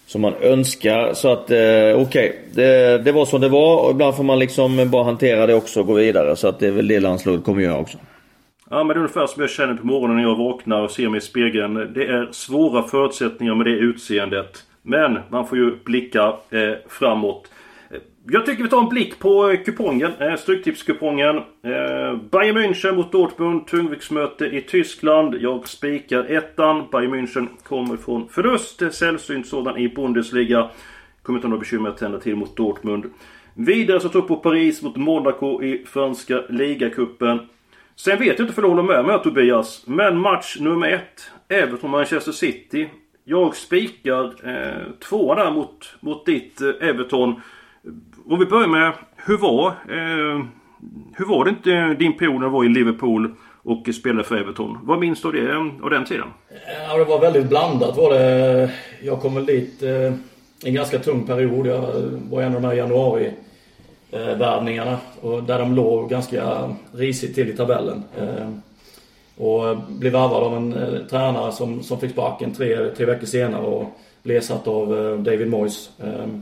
som 0.06 0.22
man 0.22 0.34
önskar. 0.42 1.14
Så 1.14 1.32
att 1.32 1.52
eh, 1.52 1.58
okej, 1.58 1.96
okay. 1.96 2.32
det, 2.52 2.98
det 2.98 3.12
var 3.12 3.26
som 3.26 3.42
det 3.42 3.50
var. 3.50 3.86
Och 3.86 3.92
ibland 3.92 4.16
får 4.16 4.24
man 4.24 4.40
liksom 4.40 4.90
bara 4.90 5.04
hantera 5.04 5.48
det 5.48 5.54
också 5.54 5.80
och 5.80 5.88
gå 5.88 5.94
vidare. 5.94 6.36
Så 6.36 6.48
att 6.48 6.60
det 6.60 6.68
är 6.68 6.72
väl 6.72 6.88
det 6.88 7.00
landslaget 7.00 7.44
kommer 7.44 7.62
göra 7.62 7.78
också. 7.78 7.98
Ja 8.70 8.84
men 8.84 8.88
det 8.88 8.94
är 8.94 8.98
ungefär 8.98 9.28
som 9.28 9.42
jag 9.42 9.50
känner 9.50 9.74
på 9.74 9.88
morgonen 9.88 10.16
när 10.16 10.24
jag 10.24 10.36
vaknar 10.36 10.82
och 10.82 10.92
ser 10.92 11.10
mig 11.10 11.18
i 11.18 11.22
spegeln. 11.22 11.74
Det 11.74 12.06
är 12.06 12.32
svåra 12.32 12.84
förutsättningar 12.84 13.56
med 13.56 13.66
det 13.66 13.72
utseendet. 13.72 14.64
Men 14.82 15.20
man 15.30 15.48
får 15.48 15.58
ju 15.58 15.76
blicka 15.84 16.28
eh, 16.50 16.74
framåt. 16.90 17.52
Eh, 17.92 17.98
jag 18.28 18.46
tycker 18.46 18.64
vi 18.64 18.70
tar 18.70 18.82
en 18.82 18.90
blick 18.90 19.20
på 19.20 19.50
eh, 19.50 19.64
kupongen. 19.64 20.12
Eh, 20.20 20.36
Stryktipskupongen. 20.36 21.38
Eh, 21.38 22.16
Bayern 22.32 22.58
München 22.58 22.96
mot 22.96 23.12
Dortmund. 23.12 23.68
Tungviktsmöte 23.68 24.46
i 24.46 24.62
Tyskland. 24.62 25.36
Jag 25.36 25.68
spikar 25.68 26.24
ettan. 26.24 26.84
Bayern 26.92 27.16
München 27.16 27.48
kommer 27.64 27.98
från 27.98 28.30
förlust. 28.30 28.82
Eh, 28.82 28.90
sällsynt 28.90 29.48
sådan 29.48 29.78
i 29.78 29.90
Bundesliga. 29.90 30.70
Kommer 31.22 31.38
inte 31.38 31.48
ha 31.48 31.50
några 31.50 31.60
bekymmer 31.60 31.90
att 31.90 31.98
tända 31.98 32.20
till 32.20 32.36
mot 32.36 32.58
Dortmund. 32.58 33.06
Vidare 33.54 34.00
så 34.00 34.10
tror 34.10 34.22
jag 34.22 34.28
på 34.28 34.36
Paris 34.36 34.82
mot 34.82 34.96
Monaco 34.96 35.64
i 35.64 35.86
franska 35.86 36.44
ligacupen. 36.50 37.40
Sen 37.96 38.20
vet 38.20 38.40
jag 38.40 38.40
inte 38.40 38.54
för 38.54 38.62
du 38.62 38.68
håller 38.68 38.84
med 38.84 39.06
mig 39.06 39.20
Tobias. 39.24 39.84
Men 39.88 40.18
match 40.18 40.58
nummer 40.60 40.92
ett. 40.92 41.32
Everton-Manchester 41.50 42.32
City. 42.32 42.90
Jag 43.24 43.56
spikar 43.56 44.24
eh, 44.24 44.82
två 45.10 45.36
där 45.36 45.52
mot, 45.52 45.96
mot 46.00 46.26
ditt 46.26 46.62
eh, 46.62 46.90
Everton. 46.90 47.42
Om 48.26 48.40
vi 48.40 48.46
börjar 48.46 48.68
med, 48.68 48.94
hur 49.16 49.38
var, 49.38 49.68
eh, 49.68 50.46
hur 51.16 51.26
var 51.26 51.46
det 51.46 51.50
inte 51.50 51.94
din 51.94 52.18
period 52.18 52.36
när 52.36 52.48
du 52.48 52.54
var 52.54 52.66
i 52.66 52.70
Liverpool 52.70 53.36
och 53.64 53.90
spelade 53.96 54.24
för 54.24 54.38
Everton? 54.38 54.78
Vad 54.84 55.00
minns 55.00 55.22
du 55.22 55.28
av 55.28 55.34
det, 55.34 55.56
av 55.84 55.90
den 55.90 56.06
tiden? 56.06 56.28
Ja, 56.90 56.98
det 56.98 57.04
var 57.04 57.20
väldigt 57.20 57.50
blandat 57.50 57.98
var 57.98 58.14
det. 58.14 58.72
Jag 59.04 59.22
kom 59.22 59.36
väl 59.36 59.46
dit 59.46 59.84
eh, 59.84 60.14
en 60.64 60.74
ganska 60.74 61.00
tung 61.00 61.26
period. 61.28 61.68
Jag 61.68 61.82
var 62.32 62.42
en 62.42 62.56
av 62.56 62.62
de 62.62 62.68
här 62.68 62.76
januari 62.76 63.32
värvningarna. 64.20 64.98
Och 65.22 65.44
där 65.44 65.60
de 65.60 65.76
låg 65.76 66.10
ganska 66.10 66.76
risigt 66.92 67.36
till 67.36 67.50
i 67.50 67.58
tabellen. 67.58 68.04
Eh, 68.18 68.50
och 69.38 69.78
blev 69.78 70.12
värvad 70.12 70.44
av 70.44 70.56
en 70.56 70.74
eh, 70.74 71.00
tränare 71.10 71.52
som, 71.52 71.84
som 71.84 72.00
fick 72.00 72.12
sparken 72.12 72.54
tre, 72.54 72.90
tre 72.98 73.06
veckor 73.06 73.26
senare 73.26 73.66
och 73.66 73.86
blev 74.24 74.38
ersatt 74.38 74.68
av 74.68 75.00
eh, 75.00 75.18
David 75.18 75.48
Moyes. 75.48 75.90
Mm. 76.04 76.42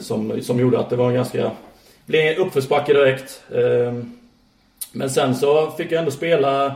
som, 0.00 0.42
som 0.42 0.60
gjorde 0.60 0.78
att 0.78 0.90
det 0.90 0.96
var 0.96 1.08
en 1.08 1.14
ganska... 1.14 1.50
Blev 2.06 2.38
uppförsbacke 2.38 2.92
direkt. 2.92 3.42
men 4.92 5.10
sen 5.10 5.34
så 5.34 5.70
fick 5.70 5.92
jag 5.92 5.98
ändå 5.98 6.10
spela 6.10 6.74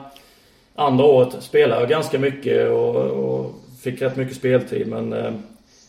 andra 0.74 1.04
året. 1.04 1.36
Spelade 1.40 1.80
jag 1.80 1.90
ganska 1.90 2.18
mycket 2.18 2.70
och, 2.70 2.96
och 2.96 3.54
fick 3.82 4.02
rätt 4.02 4.16
mycket 4.16 4.36
speltid 4.36 4.86
men 4.86 5.12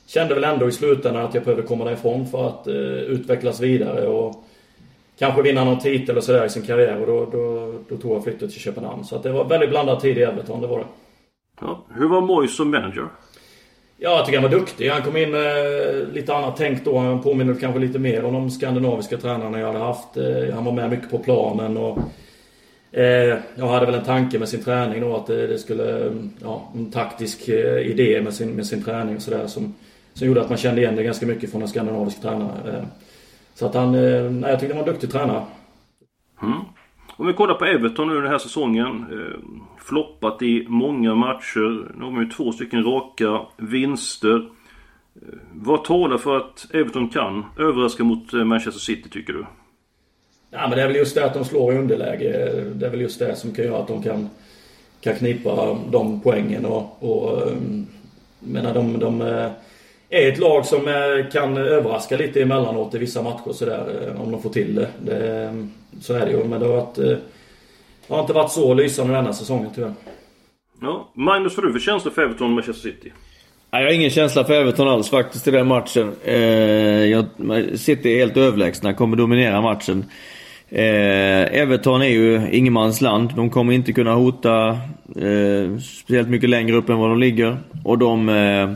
kände 0.09 0.35
väl 0.35 0.43
ändå 0.43 0.67
i 0.67 0.71
slutändan 0.71 1.25
att 1.25 1.33
jag 1.33 1.43
behövde 1.43 1.67
komma 1.67 1.85
därifrån 1.85 2.27
för 2.27 2.47
att 2.47 2.67
uh, 2.67 2.75
utvecklas 2.97 3.59
vidare 3.59 4.07
och 4.07 4.43
kanske 5.19 5.41
vinna 5.41 5.63
någon 5.63 5.79
titel 5.79 6.17
och 6.17 6.23
sådär 6.23 6.45
i 6.45 6.49
sin 6.49 6.63
karriär. 6.63 7.01
Och 7.01 7.07
då, 7.07 7.25
då, 7.25 7.73
då 7.89 7.97
tog 8.01 8.15
jag 8.15 8.23
flyttet 8.23 8.51
till 8.51 8.61
Köpenhamn. 8.61 9.03
Så 9.03 9.17
det 9.17 9.31
var 9.31 9.45
väldigt 9.45 9.69
blandad 9.69 9.99
tid 9.99 10.17
i 10.17 10.21
Everton, 10.21 10.61
det 10.61 10.67
var 10.67 10.79
det. 10.79 10.85
Ja, 11.61 11.85
hur 11.95 12.09
var 12.09 12.21
Moyes 12.21 12.55
som 12.55 12.71
manager? 12.71 13.07
Ja, 14.01 14.09
jag 14.09 14.25
tycker 14.25 14.39
han 14.39 14.51
var 14.51 14.59
duktig. 14.59 14.89
Han 14.89 15.01
kom 15.01 15.17
in 15.17 15.31
med 15.31 16.13
lite 16.13 16.33
annat 16.33 16.57
tänk 16.57 16.85
då. 16.85 16.97
Han 16.97 17.21
påminner 17.21 17.55
kanske 17.59 17.79
lite 17.79 17.99
mer 17.99 18.25
om 18.25 18.33
de 18.33 18.51
skandinaviska 18.51 19.17
tränarna 19.17 19.59
jag 19.59 19.67
hade 19.67 19.79
haft. 19.79 20.17
Eh, 20.17 20.53
han 20.53 20.65
var 20.65 20.71
med 20.71 20.89
mycket 20.89 21.11
på 21.11 21.19
planen 21.19 21.77
och 21.77 21.97
eh, 22.91 23.37
jag 23.55 23.67
hade 23.67 23.85
väl 23.85 23.95
en 23.95 24.03
tanke 24.03 24.39
med 24.39 24.49
sin 24.49 24.63
träning 24.63 25.01
då 25.01 25.15
att 25.15 25.27
det, 25.27 25.47
det 25.47 25.57
skulle... 25.57 26.13
Ja, 26.41 26.71
en 26.75 26.91
taktisk 26.91 27.47
eh, 27.47 27.77
idé 27.77 28.21
med 28.21 28.33
sin, 28.33 28.49
med 28.51 28.65
sin 28.65 28.83
träning 28.83 29.15
och 29.15 29.21
sådär 29.21 29.47
som 29.47 29.73
som 30.13 30.27
gjorde 30.27 30.41
att 30.41 30.49
man 30.49 30.57
kände 30.57 30.81
igen 30.81 30.95
det 30.95 31.03
ganska 31.03 31.25
mycket 31.25 31.51
från 31.51 31.61
en 31.61 31.67
skandinavisk 31.67 32.21
tränare. 32.21 32.77
Eh, 32.77 32.83
så 33.53 33.65
att 33.65 33.73
han, 33.73 33.95
eh, 33.95 34.31
nej, 34.31 34.51
jag 34.51 34.59
tyckte 34.59 34.75
han 34.75 34.85
var 34.85 34.87
en 34.87 34.93
duktig 34.93 35.11
tränare. 35.11 35.43
Mm. 36.41 36.59
Om 37.17 37.27
vi 37.27 37.33
kollar 37.33 37.53
på 37.53 37.65
Everton 37.65 38.07
nu 38.07 38.21
den 38.21 38.31
här 38.31 38.37
säsongen. 38.37 39.05
Eh, 39.11 39.39
floppat 39.85 40.41
i 40.41 40.65
många 40.67 41.15
matcher. 41.15 41.91
Nu 41.97 42.03
har 42.03 42.11
man 42.11 42.23
ju 42.23 42.29
två 42.29 42.51
stycken 42.51 42.83
raka 42.83 43.41
vinster. 43.57 44.49
Vad 45.53 45.83
talar 45.83 46.17
för 46.17 46.37
att 46.37 46.67
Everton 46.73 47.09
kan 47.09 47.45
överraska 47.57 48.03
mot 48.03 48.33
Manchester 48.33 48.79
City 48.79 49.09
tycker 49.09 49.33
du? 49.33 49.45
Ja, 50.51 50.67
men 50.67 50.71
det 50.71 50.81
är 50.81 50.87
väl 50.87 50.95
just 50.95 51.15
det 51.15 51.25
att 51.25 51.33
de 51.33 51.45
slår 51.45 51.73
i 51.73 51.77
underläge. 51.77 52.53
Det 52.75 52.85
är 52.85 52.89
väl 52.89 53.01
just 53.01 53.19
det 53.19 53.35
som 53.35 53.53
kan 53.53 53.65
göra 53.65 53.77
att 53.77 53.87
de 53.87 54.03
kan, 54.03 54.29
kan 55.01 55.15
knipa 55.15 55.77
de 55.91 56.21
poängen. 56.21 56.65
Och, 56.65 57.03
och 57.03 57.47
menar, 58.39 58.73
de, 58.73 58.99
de, 58.99 59.49
är 60.09 60.31
ett 60.31 60.39
lag 60.39 60.65
som 60.65 60.87
eh, 60.87 61.31
kan 61.31 61.57
överraska 61.57 62.17
lite 62.17 62.41
emellanåt 62.41 62.95
i 62.95 62.97
vissa 62.97 63.21
matcher 63.21 63.51
sådär. 63.51 64.07
Eh, 64.07 64.21
om 64.21 64.31
de 64.31 64.41
får 64.41 64.49
till 64.49 64.75
det. 64.75 64.87
det 64.99 65.67
så 66.01 66.13
är 66.13 66.25
det 66.25 66.31
ju. 66.31 66.43
Men 66.43 66.59
det 66.59 66.65
har, 66.65 66.73
varit, 66.73 66.97
eh, 66.97 67.05
det 68.07 68.13
har 68.13 68.21
inte 68.21 68.33
varit 68.33 68.51
så 68.51 68.73
lysande 68.73 69.13
denna 69.13 69.33
säsongen 69.33 69.69
tyvärr. 69.75 69.93
Ja. 70.81 71.09
Magnus, 71.13 71.57
vad 71.57 71.65
du 71.65 71.73
för 71.73 71.79
känsla 71.79 72.11
för 72.11 72.21
Everton 72.21 72.47
och 72.47 72.53
Manchester 72.53 72.89
City? 72.89 73.11
Jag 73.71 73.79
har 73.79 73.91
ingen 73.91 74.09
känsla 74.09 74.43
för 74.43 74.53
Everton 74.53 74.87
alls 74.87 75.09
faktiskt 75.09 75.47
i 75.47 75.51
den 75.51 75.67
matchen. 75.67 76.15
Eh, 76.23 77.25
City 77.75 78.13
är 78.13 78.17
helt 78.17 78.37
överlägsna, 78.37 78.93
kommer 78.93 79.17
dominera 79.17 79.61
matchen. 79.61 80.05
Eh, 80.69 81.59
Everton 81.59 82.01
är 82.01 82.09
ju 82.09 82.49
ingenmansland. 82.51 83.33
De 83.35 83.49
kommer 83.49 83.73
inte 83.73 83.93
kunna 83.93 84.13
hota 84.13 84.69
eh, 85.15 85.77
speciellt 85.79 86.29
mycket 86.29 86.49
längre 86.49 86.75
upp 86.75 86.89
än 86.89 86.97
vad 86.97 87.09
de 87.09 87.19
ligger. 87.19 87.57
Och 87.83 87.97
de 87.97 88.29
eh, 88.29 88.69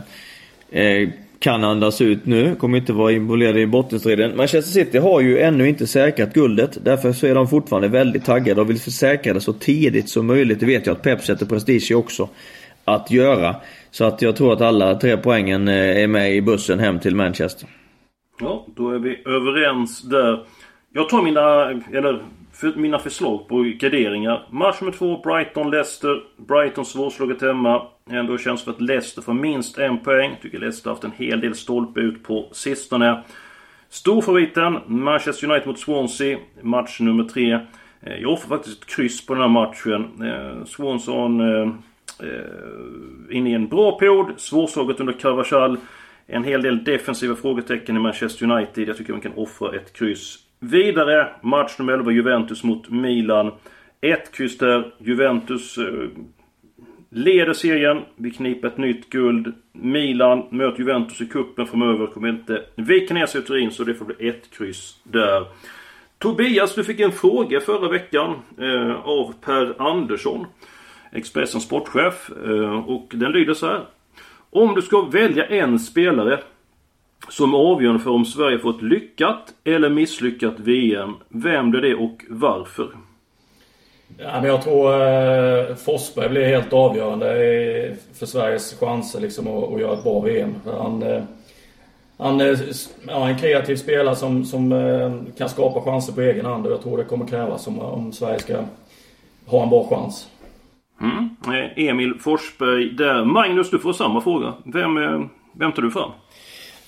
eh 0.80 1.08
kan 1.38 1.64
andas 1.64 2.00
ut 2.00 2.26
nu. 2.26 2.54
Kommer 2.54 2.78
inte 2.78 2.92
vara 2.92 3.12
involverade 3.12 3.60
i 3.60 3.66
bottenstriden. 3.66 4.36
Manchester 4.36 4.72
City 4.72 4.98
har 4.98 5.20
ju 5.20 5.38
ännu 5.38 5.68
inte 5.68 5.86
säkrat 5.86 6.34
guldet. 6.34 6.78
Därför 6.84 7.12
så 7.12 7.26
är 7.26 7.34
de 7.34 7.48
fortfarande 7.48 7.88
väldigt 7.88 8.24
taggade 8.24 8.60
och 8.60 8.70
vill 8.70 8.80
försäkra 8.80 9.34
det 9.34 9.40
så 9.40 9.52
tidigt 9.52 10.08
som 10.08 10.26
möjligt. 10.26 10.60
Det 10.60 10.66
vet 10.66 10.86
jag 10.86 10.96
att 10.96 11.02
Pep 11.02 11.24
sätter 11.24 11.46
prestige 11.46 11.92
också 11.94 12.28
att 12.84 13.10
göra. 13.10 13.56
Så 13.90 14.04
att 14.04 14.22
jag 14.22 14.36
tror 14.36 14.52
att 14.52 14.60
alla 14.60 14.94
tre 14.94 15.16
poängen 15.16 15.68
eh, 15.68 16.02
är 16.02 16.06
med 16.06 16.34
i 16.34 16.42
bussen 16.42 16.78
hem 16.78 16.98
till 17.00 17.16
Manchester. 17.16 17.68
Ja, 18.40 18.66
då 18.76 18.90
är 18.90 18.98
vi 18.98 19.22
överens 19.26 20.02
där. 20.02 20.46
Jag 20.92 21.08
tar 21.08 21.22
mina, 21.22 21.70
eller 21.98 22.22
för 22.54 22.74
mina 22.76 22.98
förslag 22.98 23.48
på 23.48 23.62
garderingar. 23.62 24.46
Match 24.50 24.80
nummer 24.80 24.92
två, 24.92 25.22
Brighton-Leicester. 25.22 26.20
Brighton 26.36 26.84
svårslaget 26.84 27.42
hemma. 27.42 27.86
Ändå 28.10 28.38
känns 28.38 28.64
det 28.64 28.70
att 28.70 28.80
Leicester 28.80 29.22
får 29.22 29.32
minst 29.34 29.78
en 29.78 29.98
poäng. 29.98 30.36
Tycker 30.42 30.58
Leicester 30.58 30.90
har 30.90 30.94
haft 30.94 31.04
en 31.04 31.12
hel 31.12 31.40
del 31.40 31.54
stolpe 31.54 32.00
ut 32.00 32.22
på 32.22 32.48
sistone. 32.52 33.22
Storfavoriten, 33.88 34.78
Manchester 34.86 35.50
United 35.50 35.68
mot 35.68 35.78
Swansea. 35.78 36.38
Match 36.62 37.00
nummer 37.00 37.24
tre. 37.24 37.52
Eh, 38.00 38.16
jag 38.20 38.32
offrar 38.32 38.56
faktiskt 38.56 38.82
ett 38.82 38.88
kryss 38.88 39.26
på 39.26 39.34
den 39.34 39.42
här 39.42 39.48
matchen. 39.48 40.22
Eh, 40.22 40.64
Swanson... 40.64 41.40
Eh, 41.40 41.72
Inne 43.30 43.50
i 43.50 43.54
en 43.54 43.68
bra 43.68 43.98
period. 43.98 44.26
Svårslaget 44.36 45.00
under 45.00 45.12
Carvajal. 45.12 45.78
En 46.26 46.44
hel 46.44 46.62
del 46.62 46.84
defensiva 46.84 47.36
frågetecken 47.36 47.96
i 47.96 47.98
Manchester 47.98 48.50
United. 48.50 48.88
Jag 48.88 48.96
tycker 48.96 49.12
man 49.12 49.20
kan 49.20 49.32
offra 49.34 49.76
ett 49.76 49.92
kryss. 49.92 50.43
Vidare, 50.64 51.28
match 51.42 51.78
nummer 51.78 51.92
11, 51.92 52.12
Juventus 52.12 52.64
mot 52.64 52.90
Milan. 52.90 53.52
Ett 54.00 54.32
kryss 54.32 54.58
där. 54.58 54.94
Juventus 54.98 55.78
eh, 55.78 56.08
leder 57.10 57.52
serien. 57.52 58.02
Vi 58.16 58.30
kniper 58.30 58.68
ett 58.68 58.78
nytt 58.78 59.10
guld. 59.10 59.54
Milan 59.72 60.46
möter 60.50 60.78
Juventus 60.78 61.20
i 61.20 61.26
kuppen 61.26 61.66
framöver. 61.66 62.06
Kommer 62.06 62.28
inte 62.28 62.62
vika 62.76 63.14
ner 63.14 63.26
sig 63.26 63.40
i 63.40 63.44
Turin 63.44 63.70
så 63.70 63.84
det 63.84 63.94
får 63.94 64.04
bli 64.04 64.28
ett 64.28 64.50
kryss 64.50 65.00
där. 65.02 65.46
Tobias, 66.18 66.74
du 66.74 66.84
fick 66.84 67.00
en 67.00 67.12
fråga 67.12 67.60
förra 67.60 67.88
veckan 67.88 68.36
eh, 68.58 69.08
av 69.08 69.34
Per 69.40 69.82
Andersson. 69.82 70.46
Expressens 71.12 71.64
sportchef. 71.64 72.30
Eh, 72.46 72.88
och 72.88 73.12
den 73.14 73.32
lyder 73.32 73.54
så 73.54 73.66
här. 73.66 73.80
Om 74.50 74.74
du 74.74 74.82
ska 74.82 75.02
välja 75.02 75.46
en 75.46 75.78
spelare 75.78 76.40
som 77.28 77.54
avgörande 77.54 78.02
för 78.02 78.10
om 78.10 78.24
Sverige 78.24 78.58
får 78.58 78.70
ett 78.70 78.82
lyckat 78.82 79.54
eller 79.64 79.90
misslyckat 79.90 80.54
VM. 80.58 81.14
Vem 81.28 81.70
blir 81.70 81.80
det 81.80 81.94
och 81.94 82.24
varför? 82.28 82.88
Ja, 84.18 84.40
men 84.40 84.44
jag 84.44 84.62
tror 84.62 84.92
eh, 84.92 85.74
Forsberg 85.74 86.28
blir 86.28 86.44
helt 86.44 86.72
avgörande 86.72 87.26
för 88.14 88.26
Sveriges 88.26 88.80
chanser 88.80 89.20
liksom, 89.20 89.48
att, 89.48 89.72
att 89.72 89.80
göra 89.80 89.92
ett 89.92 90.02
bra 90.04 90.20
VM. 90.20 90.54
Han, 90.64 91.02
eh, 91.02 91.22
han 92.18 92.40
är 92.40 92.58
ja, 93.06 93.28
en 93.28 93.38
kreativ 93.38 93.76
spelare 93.76 94.16
som, 94.16 94.44
som 94.44 94.72
eh, 94.72 95.12
kan 95.38 95.48
skapa 95.48 95.80
chanser 95.80 96.12
på 96.12 96.20
egen 96.20 96.46
hand 96.46 96.66
och 96.66 96.72
jag 96.72 96.82
tror 96.82 96.98
det 96.98 97.04
kommer 97.04 97.26
krävas 97.26 97.66
om, 97.66 97.78
om 97.80 98.12
Sverige 98.12 98.38
ska 98.38 98.56
ha 99.46 99.62
en 99.62 99.70
bra 99.70 99.88
chans. 99.88 100.28
Mm. 101.00 101.36
Eh, 101.46 101.88
Emil 101.88 102.14
Forsberg 102.20 102.90
där. 102.90 103.24
Magnus, 103.24 103.70
du 103.70 103.78
får 103.78 103.92
samma 103.92 104.20
fråga. 104.20 104.52
Vem, 104.64 104.96
eh, 104.96 105.20
vem 105.52 105.72
tar 105.72 105.82
du 105.82 105.90
fram? 105.90 106.10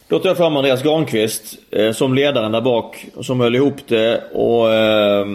Då 0.09 0.19
tar 0.19 0.29
jag 0.29 0.37
fram 0.37 0.57
Andreas 0.57 0.83
Granqvist 0.83 1.59
eh, 1.71 1.93
som 1.93 2.15
ledaren 2.15 2.53
där 2.53 2.61
bak. 2.61 3.07
Som 3.21 3.41
höll 3.41 3.55
ihop 3.55 3.89
det 3.89 4.23
och 4.33 4.73
eh, 4.73 5.27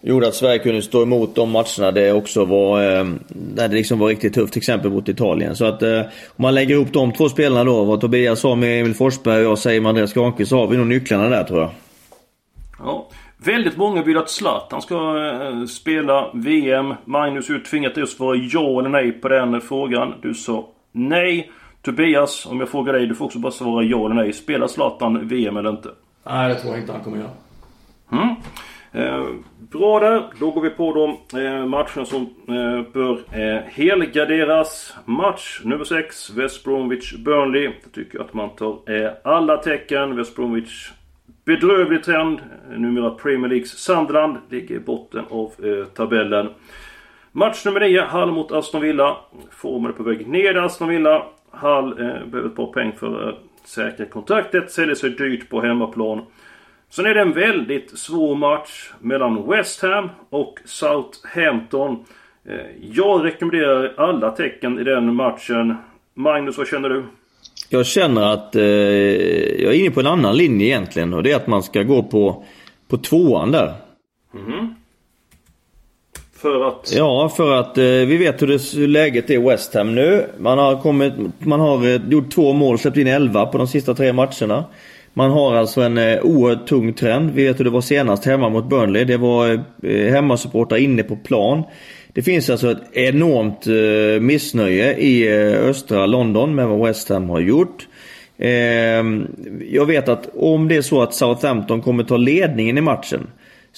gjorde 0.00 0.28
att 0.28 0.34
Sverige 0.34 0.58
kunde 0.58 0.82
stå 0.82 1.02
emot 1.02 1.34
de 1.34 1.50
matcherna 1.50 1.90
det 1.90 2.12
också 2.12 2.44
var, 2.44 2.82
eh, 2.82 3.04
där 3.28 3.68
det 3.68 3.74
liksom 3.74 3.98
var 3.98 4.08
riktigt 4.08 4.34
tufft. 4.34 4.52
Till 4.52 4.60
exempel 4.60 4.90
mot 4.90 5.08
Italien. 5.08 5.56
Så 5.56 5.64
att 5.64 5.82
eh, 5.82 6.00
om 6.00 6.42
man 6.42 6.54
lägger 6.54 6.74
ihop 6.74 6.92
de 6.92 7.12
två 7.12 7.28
spelarna 7.28 7.64
då. 7.64 7.84
Vad 7.84 8.00
Tobias 8.00 8.40
sa 8.40 8.54
med 8.54 8.80
Emil 8.80 8.94
Forsberg 8.94 9.44
och 9.44 9.50
jag 9.50 9.58
säger 9.58 9.80
med 9.80 9.88
Andreas 9.88 10.12
Granqvist. 10.12 10.50
Så 10.50 10.56
har 10.56 10.66
vi 10.66 10.76
nog 10.76 10.86
nycklarna 10.86 11.28
där 11.28 11.44
tror 11.44 11.60
jag. 11.60 11.70
Ja. 12.78 13.08
Väldigt 13.44 13.76
många 13.76 14.02
vill 14.02 14.18
att 14.18 14.30
Zlatan 14.30 14.82
ska 14.82 14.94
eh, 14.94 15.66
spela 15.66 16.30
VM. 16.34 16.94
Magnus, 17.04 17.46
du 17.46 17.60
tvingat 17.60 17.94
dig 17.94 18.02
att 18.02 18.08
svara 18.08 18.36
ja 18.36 18.80
eller 18.80 18.88
nej 18.88 19.12
på 19.12 19.28
den 19.28 19.60
frågan. 19.60 20.14
Du 20.22 20.34
sa 20.34 20.68
nej. 20.92 21.50
Tobias, 21.82 22.46
om 22.46 22.60
jag 22.60 22.68
frågar 22.68 22.92
dig, 22.92 23.06
du 23.06 23.14
får 23.14 23.24
också 23.24 23.38
bara 23.38 23.52
svara 23.52 23.84
ja 23.84 24.04
eller 24.04 24.14
nej. 24.14 24.32
Spelar 24.32 24.66
Zlatan 24.66 25.28
VM 25.28 25.56
eller 25.56 25.70
inte? 25.70 25.88
Nej, 26.24 26.48
det 26.48 26.54
tror 26.54 26.72
jag 26.72 26.82
inte 26.82 26.92
han 26.92 27.00
kommer 27.00 27.18
göra. 27.18 27.30
Mm. 28.12 28.34
Eh, 28.92 29.26
bra 29.58 30.00
där. 30.00 30.22
Då 30.40 30.50
går 30.50 30.60
vi 30.60 30.70
på 30.70 30.94
de 30.94 31.40
eh, 31.46 31.66
matcherna 31.66 32.04
som 32.04 32.22
eh, 32.48 32.92
bör 32.92 33.20
eh, 33.32 33.62
helgarderas. 33.66 34.94
Match 35.04 35.60
nummer 35.64 35.84
6. 35.84 36.30
West 36.30 36.64
Bromwich 36.64 37.14
Burnley. 37.16 37.64
Jag 37.64 37.92
tycker 37.92 38.20
att 38.20 38.34
man 38.34 38.50
tar 38.50 38.78
eh, 38.92 39.10
alla 39.24 39.56
tecken. 39.56 40.16
West 40.16 40.36
Bromwich 40.36 40.90
bedrövlig 41.44 42.04
trend. 42.04 42.40
Numera 42.76 43.10
Premier 43.10 43.48
Leagues 43.48 43.70
Sunderland 43.70 44.36
ligger 44.50 44.74
i 44.74 44.80
botten 44.80 45.24
av 45.30 45.52
eh, 45.64 45.84
tabellen. 45.84 46.48
Match 47.32 47.64
nummer 47.64 47.80
9, 47.80 48.00
Hall 48.02 48.32
mot 48.32 48.52
Aston 48.52 48.80
Villa. 48.80 49.16
Formen 49.50 49.90
är 49.90 49.94
på 49.94 50.02
väg 50.02 50.28
ner 50.28 50.54
i 50.54 50.58
Aston 50.58 50.88
Villa. 50.88 51.22
Hall 51.50 51.92
eh, 51.92 51.96
behöver 52.26 52.46
ett 52.46 52.56
par 52.56 52.66
poäng 52.66 52.92
för 52.98 53.28
att 53.28 53.68
säkra 53.68 54.06
kontraktet. 54.06 54.70
Säljer 54.70 54.94
sig 54.94 55.10
dyrt 55.10 55.48
på 55.48 55.60
hemmaplan. 55.60 56.22
Sen 56.90 57.06
är 57.06 57.14
det 57.14 57.20
en 57.20 57.32
väldigt 57.32 57.98
svår 57.98 58.34
match 58.34 58.92
mellan 59.00 59.48
West 59.50 59.82
Ham 59.82 60.10
och 60.30 60.58
Southampton. 60.64 62.04
Eh, 62.44 62.56
jag 62.80 63.24
rekommenderar 63.24 63.94
alla 63.96 64.30
tecken 64.30 64.78
i 64.78 64.84
den 64.84 65.14
matchen. 65.14 65.76
Magnus, 66.14 66.58
vad 66.58 66.68
känner 66.68 66.88
du? 66.88 67.04
Jag 67.68 67.86
känner 67.86 68.32
att 68.32 68.56
eh, 68.56 68.62
jag 68.62 69.74
är 69.74 69.80
inne 69.80 69.90
på 69.90 70.00
en 70.00 70.06
annan 70.06 70.36
linje 70.36 70.66
egentligen 70.66 71.14
och 71.14 71.22
det 71.22 71.32
är 71.32 71.36
att 71.36 71.46
man 71.46 71.62
ska 71.62 71.82
gå 71.82 72.02
på, 72.02 72.44
på 72.88 72.96
tvåan 72.98 73.50
där. 73.50 73.74
Mm. 74.34 74.74
För 76.40 76.68
att? 76.68 76.92
Ja, 76.96 77.28
för 77.36 77.54
att 77.54 77.78
eh, 77.78 77.84
vi 77.84 78.16
vet 78.16 78.42
hur, 78.42 78.46
det, 78.46 78.80
hur 78.80 78.88
läget 78.88 79.30
är 79.30 79.34
i 79.34 79.38
West 79.38 79.74
Ham 79.74 79.94
nu. 79.94 80.26
Man 80.38 80.58
har, 80.58 80.76
kommit, 80.76 81.12
man 81.38 81.60
har 81.60 81.86
eh, 81.86 82.00
gjort 82.08 82.30
två 82.30 82.52
mål, 82.52 82.78
släppt 82.78 82.96
in 82.96 83.06
11 83.06 83.46
på 83.46 83.58
de 83.58 83.66
sista 83.66 83.94
tre 83.94 84.12
matcherna. 84.12 84.64
Man 85.14 85.30
har 85.30 85.54
alltså 85.54 85.80
en 85.80 85.98
eh, 85.98 86.20
oerhört 86.22 86.66
tung 86.66 86.92
trend. 86.92 87.30
Vi 87.34 87.44
vet 87.44 87.60
hur 87.60 87.64
det 87.64 87.70
var 87.70 87.80
senast 87.80 88.24
hemma 88.24 88.48
mot 88.48 88.68
Burnley. 88.68 89.04
Det 89.04 89.16
var 89.16 89.64
eh, 89.82 90.12
hemmasupportrar 90.12 90.78
inne 90.78 91.02
på 91.02 91.16
plan. 91.16 91.62
Det 92.12 92.22
finns 92.22 92.50
alltså 92.50 92.70
ett 92.70 92.96
enormt 92.96 93.66
eh, 93.66 94.22
missnöje 94.22 94.96
i 94.96 95.28
eh, 95.28 95.68
östra 95.68 96.06
London 96.06 96.54
med 96.54 96.68
vad 96.68 96.86
West 96.86 97.08
Ham 97.08 97.28
har 97.28 97.40
gjort. 97.40 97.88
Eh, 98.38 99.04
jag 99.70 99.86
vet 99.86 100.08
att 100.08 100.28
om 100.34 100.68
det 100.68 100.76
är 100.76 100.82
så 100.82 101.02
att 101.02 101.14
Southampton 101.14 101.82
kommer 101.82 102.04
ta 102.04 102.16
ledningen 102.16 102.78
i 102.78 102.80
matchen 102.80 103.26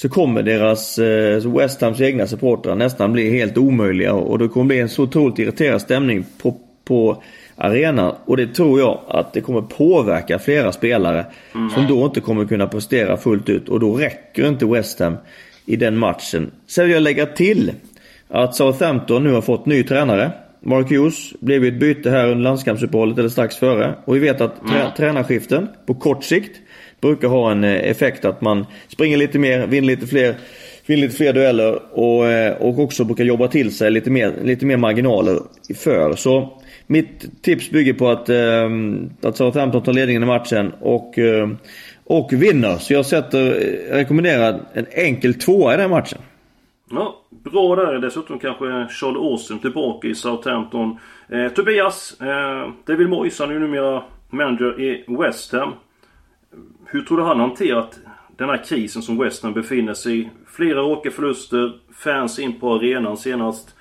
så 0.00 0.08
kommer 0.08 0.42
deras 0.42 0.98
eh, 0.98 1.52
West 1.56 1.80
Hams 1.80 2.00
egna 2.00 2.26
supportrar 2.26 2.74
nästan 2.74 3.12
bli 3.12 3.30
helt 3.30 3.58
omöjliga 3.58 4.14
och 4.14 4.38
det 4.38 4.48
kommer 4.48 4.66
bli 4.66 4.80
en 4.80 4.88
så 4.88 5.02
otroligt 5.02 5.38
irriterad 5.38 5.80
stämning 5.80 6.24
på, 6.42 6.56
på 6.84 7.22
arenan. 7.56 8.14
Och 8.24 8.36
det 8.36 8.46
tror 8.46 8.80
jag 8.80 9.00
att 9.08 9.32
det 9.32 9.40
kommer 9.40 9.62
påverka 9.62 10.38
flera 10.38 10.72
spelare 10.72 11.26
mm. 11.54 11.70
som 11.70 11.86
då 11.86 12.04
inte 12.04 12.20
kommer 12.20 12.44
kunna 12.44 12.66
prestera 12.66 13.16
fullt 13.16 13.48
ut 13.48 13.68
och 13.68 13.80
då 13.80 13.94
räcker 13.94 14.48
inte 14.48 14.66
West 14.66 15.00
Ham 15.00 15.16
i 15.66 15.76
den 15.76 15.98
matchen. 15.98 16.50
Sen 16.66 16.84
vill 16.84 16.94
jag 16.94 17.02
lägga 17.02 17.26
till 17.26 17.72
att 18.28 18.54
Southampton 18.54 19.24
nu 19.24 19.32
har 19.32 19.42
fått 19.42 19.66
ny 19.66 19.82
tränare. 19.82 20.30
Mark 20.60 20.90
Hughes 20.90 21.32
blev 21.40 21.64
ett 21.64 21.80
byte 21.80 22.10
här 22.10 22.28
under 22.28 22.44
landskampsuppehållet 22.44 23.18
eller 23.18 23.28
strax 23.28 23.56
före. 23.56 23.94
Och 24.04 24.16
vi 24.16 24.18
vet 24.18 24.40
att 24.40 24.66
trä 24.68 24.80
mm. 24.80 24.92
tränarskiften 24.96 25.68
på 25.86 25.94
kort 25.94 26.24
sikt 26.24 26.60
brukar 27.00 27.28
ha 27.28 27.50
en 27.50 27.64
eh, 27.64 27.90
effekt 27.90 28.24
att 28.24 28.40
man 28.40 28.66
springer 28.88 29.16
lite 29.16 29.38
mer, 29.38 29.66
vinner 29.66 29.86
lite 29.86 30.06
fler, 30.06 30.34
vinner 30.86 31.02
lite 31.02 31.16
fler 31.16 31.32
dueller 31.32 31.82
och, 31.92 32.26
eh, 32.26 32.56
och 32.56 32.78
också 32.78 33.04
brukar 33.04 33.24
jobba 33.24 33.48
till 33.48 33.76
sig 33.76 33.90
lite 33.90 34.10
mer, 34.10 34.34
lite 34.42 34.66
mer 34.66 34.76
marginaler 34.76 35.38
för. 35.76 36.14
Så 36.16 36.58
mitt 36.86 37.42
tips 37.42 37.70
bygger 37.70 37.92
på 37.92 38.08
att, 38.08 38.28
eh, 38.28 38.70
att 39.22 39.36
Southampton 39.36 39.82
tar 39.82 39.92
ledningen 39.92 40.22
i 40.22 40.26
matchen 40.26 40.72
och, 40.80 41.18
och 42.04 42.32
vinner. 42.32 42.76
Så 42.76 42.92
jag 42.92 43.06
sätter, 43.06 43.50
rekommenderar 43.90 44.60
en 44.72 44.86
enkel 44.90 45.34
tvåa 45.34 45.74
i 45.74 45.76
den 45.76 45.90
matchen. 45.90 46.18
Ja, 46.90 47.20
bra 47.30 47.76
där. 47.76 47.98
Dessutom 47.98 48.38
kanske 48.38 48.64
Charles 48.90 49.16
Austin 49.16 49.58
tillbaka 49.58 50.08
i 50.08 50.14
Southampton. 50.14 50.98
Eh, 51.28 51.48
Tobias, 51.48 52.20
eh, 52.20 52.70
David 52.86 53.08
Moyes 53.08 53.38
han 53.38 53.48
är 53.48 53.54
ju 53.54 53.60
numera 53.60 54.02
manager 54.30 54.80
i 54.80 55.04
West 55.08 55.52
Ham. 55.52 55.72
Hur 56.86 57.02
tror 57.02 57.16
du 57.16 57.22
han 57.24 57.40
hanterat 57.40 57.98
den 58.36 58.48
här 58.48 58.64
krisen 58.64 59.02
som 59.02 59.18
West 59.18 59.42
Ham 59.42 59.52
befinner 59.52 59.94
sig 59.94 60.20
i? 60.20 60.28
Flera 60.46 60.84
åkerförluster, 60.84 61.72
fans 61.94 62.38
in 62.38 62.60
på 62.60 62.74
arenan 62.74 63.16
senast. 63.16 63.74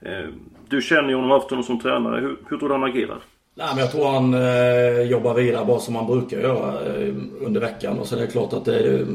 Eh, 0.00 0.28
du 0.68 0.82
känner 0.82 1.08
ju 1.08 1.14
honom, 1.14 1.30
haft 1.30 1.50
honom 1.50 1.64
som 1.64 1.80
tränare. 1.80 2.20
Hur, 2.20 2.36
hur 2.48 2.58
tror 2.58 2.68
du 2.68 2.74
han 2.74 2.84
agerar? 2.84 3.18
Nej, 3.54 3.68
men 3.70 3.78
jag 3.78 3.92
tror 3.92 4.08
han 4.08 4.34
eh, 4.34 5.10
jobbar 5.10 5.34
vidare 5.34 5.64
bara 5.64 5.78
som 5.78 5.96
han 5.96 6.06
brukar 6.06 6.40
göra 6.40 6.84
eh, 6.84 7.14
under 7.40 7.60
veckan. 7.60 7.98
Och 7.98 8.06
så 8.06 8.16
är 8.16 8.20
det 8.20 8.26
klart 8.26 8.52
att 8.52 8.64
det, 8.64 9.06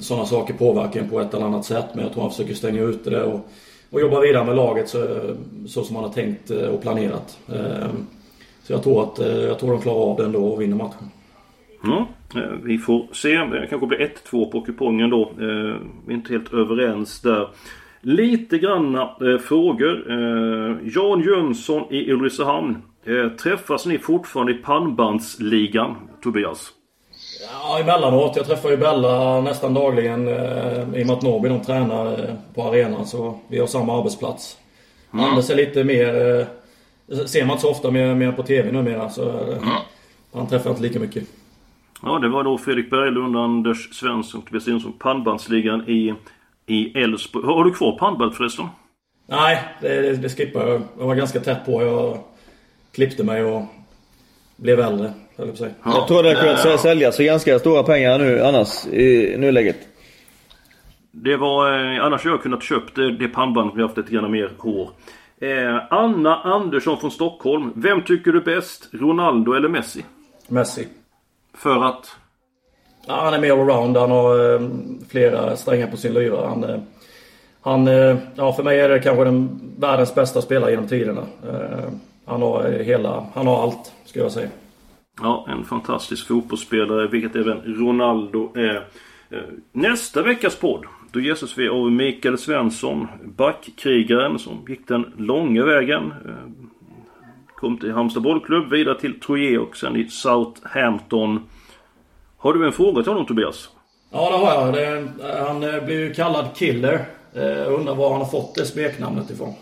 sådana 0.00 0.26
saker 0.26 0.54
påverkar 0.54 1.00
en 1.00 1.08
på 1.08 1.20
ett 1.20 1.34
eller 1.34 1.46
annat 1.46 1.64
sätt. 1.64 1.86
Men 1.94 2.04
jag 2.04 2.12
tror 2.12 2.22
han 2.22 2.30
försöker 2.30 2.54
stänga 2.54 2.82
ute 2.82 3.10
det 3.10 3.22
och, 3.22 3.48
och 3.90 4.00
jobba 4.00 4.20
vidare 4.20 4.44
med 4.44 4.56
laget 4.56 4.88
så, 4.88 5.06
så 5.66 5.84
som 5.84 5.96
han 5.96 6.04
har 6.04 6.12
tänkt 6.12 6.50
eh, 6.50 6.68
och 6.68 6.82
planerat. 6.82 7.38
Eh, 7.48 7.88
så 8.62 8.72
jag 8.72 8.82
tror 8.82 9.02
att 9.02 9.18
eh, 9.18 9.40
jag 9.40 9.58
tror 9.58 9.72
de 9.72 9.80
klarar 9.80 10.10
av 10.10 10.16
det 10.16 10.24
ändå 10.24 10.44
och 10.44 10.60
vinner 10.60 10.76
matchen. 10.76 11.10
Eh, 11.84 12.04
vi 12.62 12.78
får 12.78 13.06
se. 13.12 13.36
Det 13.36 13.66
kanske 13.70 13.86
blir 13.86 14.12
1-2 14.30 14.50
på 14.50 14.60
kupongen 14.60 15.10
då. 15.10 15.32
Vi 16.06 16.12
är 16.12 16.16
inte 16.16 16.32
helt 16.32 16.54
överens 16.54 17.20
där. 17.20 17.48
Lite 18.00 18.58
granna 18.58 19.16
frågor. 19.42 20.04
Jan 20.94 21.20
Jönsson 21.20 21.92
i 21.92 22.12
Ulricehamn. 22.12 22.76
Träffas 23.42 23.86
ni 23.86 23.98
fortfarande 23.98 24.52
i 24.52 24.54
pannbandsligan, 24.54 25.96
Tobias? 26.22 26.72
Ja, 27.52 27.78
emellanåt. 27.78 28.36
Jag 28.36 28.46
träffar 28.46 28.70
ju 28.70 28.76
Bella 28.76 29.40
nästan 29.40 29.74
dagligen 29.74 30.28
eh, 30.28 30.80
i 30.94 31.02
och 31.02 31.06
med 31.06 31.10
att 31.10 31.22
Norrby 31.22 31.48
de 31.48 31.60
tränar 31.60 32.12
eh, 32.12 32.34
på 32.54 32.62
arenan. 32.62 33.06
Så 33.06 33.38
vi 33.48 33.58
har 33.58 33.66
samma 33.66 33.98
arbetsplats. 33.98 34.56
Mm. 35.12 35.24
Anders 35.24 35.50
är 35.50 35.54
lite 35.54 35.84
mer... 35.84 36.38
Eh, 36.40 36.46
ser 37.26 37.44
man 37.44 37.50
inte 37.50 37.62
så 37.62 37.70
ofta 37.70 37.90
mer, 37.90 38.14
mer 38.14 38.32
på 38.32 38.42
TV 38.42 38.72
numera. 38.72 39.10
Så 39.10 39.28
eh, 39.28 39.48
mm. 39.48 39.68
han 40.32 40.46
träffar 40.46 40.70
inte 40.70 40.82
lika 40.82 41.00
mycket. 41.00 41.24
Ja, 42.02 42.18
det 42.18 42.28
var 42.28 42.44
då 42.44 42.58
Fredrik 42.58 42.90
Berglund, 42.90 43.36
Anders 43.36 43.94
Svensson, 43.94 44.42
Tobias 44.42 44.66
Jonsson, 44.68 44.92
pannbandsligan 44.98 45.88
i, 45.88 46.14
i 46.66 46.98
Älvsborg. 46.98 47.46
Har 47.46 47.64
du 47.64 47.72
kvar 47.74 47.98
pannband 47.98 48.34
förresten? 48.34 48.66
Nej, 49.26 49.62
det, 49.80 50.16
det, 50.16 50.28
skippar 50.28 50.68
jag. 50.68 50.82
Jag 50.98 51.06
var 51.06 51.14
ganska 51.14 51.40
tätt 51.40 51.66
på. 51.66 51.82
Jag 51.82 52.18
klippte 52.92 53.24
mig 53.24 53.44
och 53.44 53.62
blev 54.56 54.80
äldre. 54.80 55.12
Jag, 55.36 55.56
säga. 55.56 55.70
jag 55.84 56.08
tror 56.08 56.22
det 56.22 56.34
kunnat 56.34 56.80
säljas 56.80 57.16
för 57.16 57.24
ganska 57.24 57.58
stora 57.58 57.82
pengar 57.82 58.18
nu 58.18 58.42
annars 58.44 58.86
i 58.86 59.36
nuläget. 59.38 59.76
Det 61.12 61.36
var, 61.36 61.72
eh, 61.72 62.04
annars 62.04 62.24
hade 62.24 62.34
jag 62.34 62.42
kunnat 62.42 62.62
köpt 62.62 62.96
det, 62.96 63.16
det 63.16 63.28
pannbandet 63.28 63.76
vi 63.76 63.82
haft 63.82 63.96
lite 63.96 64.12
grann 64.12 64.30
mer 64.30 64.50
hår. 64.58 64.90
Eh, 65.40 65.82
Anna 65.90 66.36
Andersson 66.36 67.00
från 67.00 67.10
Stockholm. 67.10 67.72
Vem 67.74 68.02
tycker 68.02 68.32
du 68.32 68.40
bäst? 68.40 68.88
Ronaldo 68.92 69.52
eller 69.52 69.68
Messi? 69.68 70.04
Messi. 70.48 70.88
För 71.54 71.84
att? 71.84 72.16
Ja, 73.06 73.20
han 73.24 73.34
är 73.34 73.40
mer 73.40 73.52
allround. 73.52 73.96
Han 73.96 74.10
har 74.10 74.54
eh, 74.54 74.68
flera 75.08 75.56
strängar 75.56 75.86
på 75.86 75.96
sin 75.96 76.14
lyra. 76.14 76.48
Han, 76.48 76.64
eh, 76.64 76.80
han 77.60 77.88
eh, 77.88 78.16
ja, 78.34 78.52
för 78.52 78.62
mig 78.62 78.80
är 78.80 78.88
det 78.88 78.98
kanske 78.98 79.24
den 79.24 79.60
världens 79.78 80.14
bästa 80.14 80.42
spelare 80.42 80.70
genom 80.70 80.88
tiderna. 80.88 81.22
Han 82.24 82.42
har 82.42 82.62
hela, 82.62 83.26
han 83.34 83.46
har 83.46 83.62
allt, 83.62 83.92
skulle 84.04 84.24
jag 84.24 84.32
säga. 84.32 84.48
Ja, 85.22 85.46
en 85.48 85.64
fantastisk 85.64 86.28
fotbollsspelare, 86.28 87.06
vilket 87.06 87.36
även 87.36 87.60
Ronaldo 87.64 88.52
är. 88.56 88.86
Nästa 89.72 90.22
veckas 90.22 90.56
podd, 90.56 90.84
då 91.12 91.20
gästas 91.20 91.58
vi 91.58 91.68
av 91.68 91.92
Mikael 91.92 92.38
Svensson, 92.38 93.06
backkrigaren 93.24 94.38
som 94.38 94.64
gick 94.68 94.88
den 94.88 95.12
långa 95.16 95.64
vägen. 95.64 96.12
Kom 97.60 97.78
till 97.78 97.92
Halmstad 97.92 98.22
bollklubb, 98.22 98.70
vidare 98.70 99.00
till 99.00 99.20
Troje 99.20 99.58
och 99.58 99.76
sen 99.76 99.96
i 99.96 100.08
Southampton. 100.08 101.48
Har 102.36 102.54
du 102.54 102.66
en 102.66 102.72
fråga 102.72 103.02
till 103.02 103.12
honom 103.12 103.26
Tobias? 103.26 103.68
Ja, 104.12 104.30
det 104.30 104.36
har 104.36 104.54
jag. 104.54 104.74
Det, 104.74 105.08
han 105.44 105.62
eh, 105.62 105.84
blir 105.84 106.00
ju 106.00 106.14
kallad 106.14 106.46
Killer. 106.54 107.04
Eh, 107.34 107.42
jag 107.42 107.72
undrar 107.72 107.94
var 107.94 108.10
han 108.10 108.20
har 108.20 108.28
fått 108.28 108.54
det 108.54 108.64
smeknamnet 108.64 109.30
ifrån. 109.30 109.54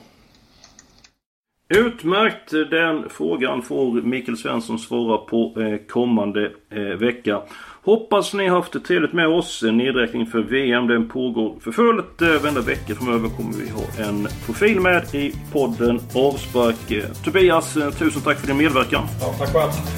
Utmärkt! 1.69 2.51
Den 2.51 3.11
frågan 3.11 3.63
får 3.63 4.03
Mikael 4.03 4.37
Svensson 4.37 4.79
svara 4.79 5.19
på 5.19 5.55
eh, 5.61 5.87
kommande 5.89 6.53
eh, 6.71 6.81
vecka. 6.81 7.43
Hoppas 7.83 8.35
ni 8.35 8.49
har 8.49 8.57
haft 8.57 8.73
det 8.73 8.81
trevligt 8.81 9.13
med 9.13 9.29
oss. 9.29 9.63
Nedräkning 9.63 10.27
för 10.27 10.39
VM 10.39 10.87
den 10.87 11.09
pågår 11.09 11.61
för 11.61 11.73
fullt. 11.73 12.23
Eh, 12.23 12.29
varenda 12.29 12.61
vecka 12.61 12.95
framöver 12.95 13.29
kommer 13.29 13.53
vi 13.53 13.71
ha 13.71 14.09
en 14.09 14.29
profil 14.47 14.81
med 14.81 15.15
i 15.15 15.33
podden 15.53 16.01
Avspark. 16.15 17.15
Tobias, 17.25 17.75
tusen 17.99 18.23
tack 18.23 18.39
för 18.39 18.47
din 18.47 18.57
medverkan. 18.57 19.05
Ja, 19.21 19.35
tack 19.39 19.53
själv. 19.53 19.98